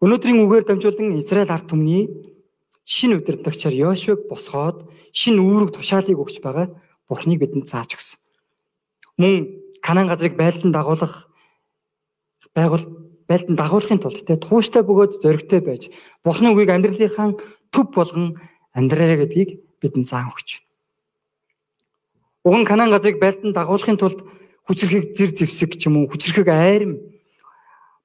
өнөөдрийн 0.00 0.40
үгээр 0.40 0.64
дамжуулан 0.66 1.20
Израиль 1.20 1.52
ард 1.52 1.68
түмний 1.68 2.08
шинэ 2.84 3.20
удирдагчаар 3.20 3.74
Йошуаг 3.76 4.26
босгоод 4.26 4.88
шинэ 5.12 5.40
үүрэг 5.40 5.70
тушаалыг 5.76 6.18
өгч 6.18 6.40
байгаа 6.40 6.72
Бурхныг 7.08 7.38
бидэнд 7.38 7.68
зааж 7.68 7.94
өгсөн. 7.96 8.18
Мөн 9.20 9.62
Канаан 9.84 10.08
газрыг 10.08 10.34
байлдан 10.40 10.72
дагуулах 10.72 11.28
байгуул 12.54 12.84
байлдан 13.28 13.56
дагуулахын 13.56 14.00
тулд 14.00 14.24
тэ 14.24 14.40
тууштай 14.40 14.82
бөгөөд 14.82 15.20
зөрөгтэй 15.22 15.60
байж 15.60 15.82
Бурхны 16.24 16.52
үгийг 16.52 16.70
амьдралынхаа 16.72 17.36
төв 17.72 17.86
болгон 17.92 18.40
амьдраарай 18.72 19.18
гэдгийг 19.22 19.50
бидэнд 19.82 20.08
заан 20.08 20.30
өгч. 20.30 20.62
Уг 22.46 22.54
нь 22.58 22.66
Канаан 22.66 22.90
газрыг 22.94 23.18
байлдан 23.18 23.52
дагуулахын 23.52 23.98
тулд 23.98 24.22
хүчрхэг 24.66 25.14
зэр 25.18 25.30
зевсэг 25.34 25.74
ч 25.78 25.90
юм 25.90 25.98
уу 25.98 26.10
хүчрхэг 26.10 26.48
айрам 26.48 26.98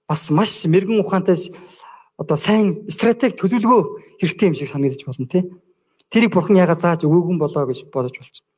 бас 0.10 0.30
маш 0.34 0.66
мэрэгэн 0.66 1.02
ухаантай 1.02 1.38
одоо 2.18 2.38
сайн 2.38 2.90
стратеги 2.90 3.38
төлөвлөгөө 3.38 4.18
хэрэгтэй 4.22 4.50
юм 4.50 4.56
шиг 4.58 4.70
санагдаж 4.74 5.06
болно 5.06 5.28
тий. 5.30 5.44
Тэрийг 6.10 6.34
бурхан 6.34 6.58
яагаад 6.58 6.82
зааж 6.82 7.02
өгөөгүй 7.06 7.38
болоо 7.38 7.66
гэж 7.70 7.90
бодож 7.94 8.18
болчихно. 8.18 8.50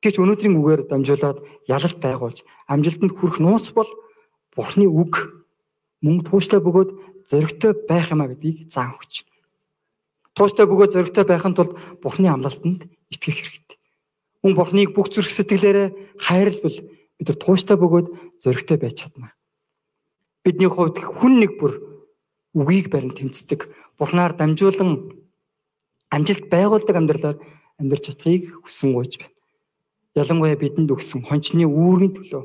Гэвч 0.00 0.16
өнөөдрийн 0.22 0.56
үгээр 0.56 0.82
дамжуулаад 0.88 1.38
ялалт 1.68 1.98
байгуулж 2.00 2.38
амжилтанд 2.68 3.12
хүрэх 3.12 3.40
нууц 3.42 3.74
бол 3.76 3.88
бурхны 4.54 4.86
үг 4.86 5.36
мөн 6.00 6.24
тууштай 6.24 6.60
бөгөөд 6.62 6.90
зөрөгтэй 7.28 7.72
байх 7.88 8.12
юмаа 8.14 8.30
гэдгийг 8.30 8.70
заан 8.70 8.94
өгч. 8.94 9.26
Тууштай 10.36 10.68
бөгөөд 10.68 10.92
зөрөгтэй 10.92 11.24
байхын 11.24 11.56
тулд 11.56 11.72
бурхны 12.04 12.28
амлалтанд 12.28 12.84
итгэх 13.08 13.40
хэрэгтэй. 13.40 13.76
Хүн 14.44 14.54
Бурхныг 14.54 14.92
бүх 14.92 15.08
зүрх 15.08 15.32
сэтгэлээрээ 15.32 16.20
хайрлбал 16.20 16.76
бид 17.18 17.26
нар 17.26 17.38
тууштай 17.40 17.76
бөгөөд 17.80 18.38
зөрөгтэй 18.44 18.78
байж 18.78 19.00
чадна. 19.00 19.32
Бидний 20.44 20.68
хувьд 20.68 21.00
хүн 21.00 21.40
нэг 21.40 21.56
бүр 21.58 21.80
үгийг 22.54 22.92
барин 22.92 23.16
тэмцдэг. 23.16 23.66
Бурхнаар 23.98 24.36
дамжуулан 24.36 25.16
амжилт 26.12 26.46
байгуулдаг 26.52 26.94
амьдралаар 26.94 27.40
амьдарч 27.80 28.12
чадахыг 28.12 28.60
хүсэн 28.62 28.92
гойж 28.92 29.18
байна. 29.18 29.34
Ялангуяа 30.14 30.54
бидэнд 30.54 30.92
өгсөн 30.94 31.24
хончны 31.26 31.66
үүргийн 31.66 32.14
төлөө 32.14 32.44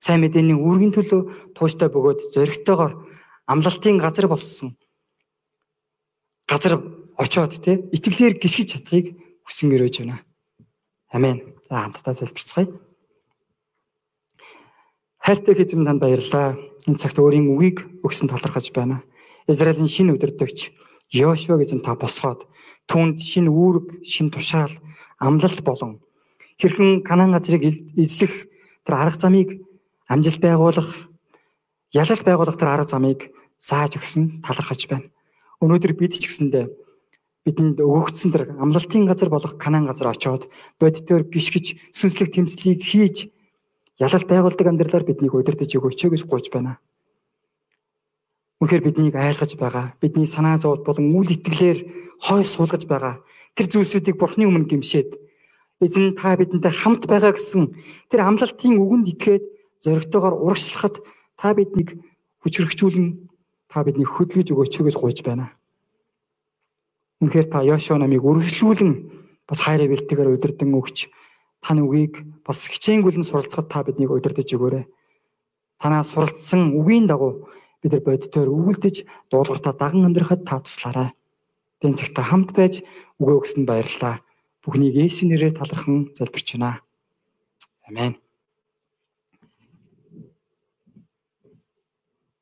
сайн 0.00 0.22
мэдээний 0.22 0.56
үүргийн 0.56 0.94
төлөө 0.94 1.52
тууштай 1.52 1.90
бөгөөд 1.92 2.32
зоригтойгоор 2.34 2.92
амлалтын 3.46 3.98
газар 4.00 4.26
болсон 4.30 4.74
газар 6.48 6.80
очоод 7.16 7.52
тий 7.64 7.76
итгэлээр 7.92 8.34
гიშгэж 8.38 8.68
чадахыг 8.76 9.16
хүсэн 9.44 9.70
гэрэж 9.72 9.94
байна. 10.00 10.20
Амен. 11.12 11.56
За 11.68 11.82
хамтдаа 11.82 12.14
залбирцгаая. 12.14 12.68
Хайртай 15.18 15.54
эзэм 15.58 15.84
танд 15.84 16.00
баярлалаа. 16.00 16.56
Энэ 16.86 17.00
цагт 17.00 17.18
өөрийн 17.18 17.50
үгийг 17.50 17.82
өгсөн 18.06 18.28
талархаж 18.30 18.70
байна. 18.70 19.02
Израилийн 19.48 19.90
шинэ 19.90 20.14
өдөртөгч 20.14 20.70
Йошуа 21.10 21.58
гэж 21.58 21.82
та 21.82 21.94
босгоод 21.94 22.46
түүнд 22.90 23.22
шинэ 23.22 23.50
үүрэг, 23.50 24.02
шинэ 24.06 24.30
тушаал, 24.34 24.74
амлалт 25.18 25.62
болон 25.62 26.02
хэрхэн 26.58 27.02
Канаан 27.02 27.34
газрыг 27.34 27.62
эзлэх 27.94 28.50
тэр 28.86 28.94
арга 28.94 29.18
замыг 29.18 29.62
амжилт 30.08 30.40
байгуулах, 30.40 31.10
ялалт 31.92 32.24
байгуулах 32.24 32.56
тэр 32.58 32.68
арга 32.70 32.88
замыг 32.88 33.30
зааж 33.58 33.98
өгсөн 33.98 34.42
талархаж 34.42 34.86
байна. 34.88 35.10
Өнөөдөр 35.60 35.92
бид 35.94 36.16
ч 36.16 36.26
гэсэндээ 36.26 36.66
бидэнд 37.46 37.78
өгөгдсөн 37.78 38.30
тэр 38.34 38.58
амлалтын 38.58 39.06
газар 39.06 39.30
болох 39.30 39.54
Канаан 39.54 39.86
газар 39.86 40.10
очоод 40.10 40.50
бодитоор 40.82 41.22
гიშгэж 41.30 41.94
сүнслэг 41.94 42.34
тэмцлийг 42.34 42.82
хийж 42.82 43.30
ялалт 44.02 44.26
байгуулдаг 44.26 44.66
амьдралаар 44.66 45.06
биднийг 45.06 45.30
удирдах 45.30 45.70
өгөөч 45.70 46.10
гэж 46.10 46.22
гуйж 46.26 46.50
байна. 46.50 46.82
Үнэхээр 48.58 48.82
биднийг 48.82 49.14
айлгаж 49.14 49.54
байгаа. 49.54 49.94
Бидний 50.02 50.26
санаа 50.26 50.58
зовд 50.58 50.82
болон 50.82 51.14
үйл 51.14 51.38
итгэлээр 51.38 51.78
хой 52.18 52.42
суулгаж 52.44 52.82
байгаа. 52.90 53.22
Тэр 53.54 53.66
зүйлсүүдийг 53.70 54.18
Бурхны 54.18 54.48
өмнө 54.48 54.66
гимшээд 54.66 55.14
эзэн 55.80 56.16
та 56.16 56.36
бидэнтэй 56.36 56.72
хамт 56.72 57.06
байгаа 57.06 57.36
гэсэн 57.36 57.76
тэр 58.10 58.20
амлалтын 58.24 58.80
үгэнд 58.80 59.06
итгээд 59.12 59.44
зоригтойгоор 59.84 60.34
урагшлахад 60.40 61.04
та 61.36 61.52
биднийг 61.52 62.00
хүчрхжүүлэн 62.42 63.28
та 63.68 63.84
биднийг 63.84 64.08
хөдөлгөж 64.08 64.48
өгөөч 64.52 64.74
гэж 64.82 64.96
гуйж 64.96 65.18
байна. 65.20 65.55
Үнэхээр 67.20 67.48
та 67.48 67.64
Йошуа 67.64 67.96
намыг 67.96 68.20
үргэлжлүүлэн 68.20 68.92
бас 69.48 69.60
хайраа 69.64 69.88
бэлтгэгээр 69.88 70.36
удирдан 70.36 70.76
өгч 70.76 71.08
таны 71.64 71.86
үгийг 71.88 72.20
бас 72.44 72.68
хичээнгүлэн 72.68 73.24
суралцахад 73.24 73.72
та 73.72 73.80
биднийг 73.86 74.12
удирдах 74.12 74.44
өгөөрэй. 74.44 74.84
Танаас 75.80 76.12
суралцсан 76.12 76.76
үгийн 76.76 77.08
дагуу 77.08 77.48
бид 77.80 77.92
нар 77.92 78.04
бодитоор 78.04 78.52
өвөлдөж 78.52 79.08
дуулууртаа 79.32 79.72
даган 79.72 80.04
амьдрахад 80.04 80.44
та 80.44 80.60
туслаарай. 80.60 81.16
Тэн 81.80 81.96
цагта 81.96 82.20
хамт 82.20 82.52
байж 82.52 82.84
үгээ 83.16 83.36
өгсөнд 83.40 83.64
баярлалаа. 83.68 84.20
Бүхнийг 84.60 84.96
Есүс 84.96 85.24
нэрээр 85.24 85.56
талархан 85.56 86.12
залбирч 86.16 86.56
байна. 86.56 86.84
Амен. 87.88 88.20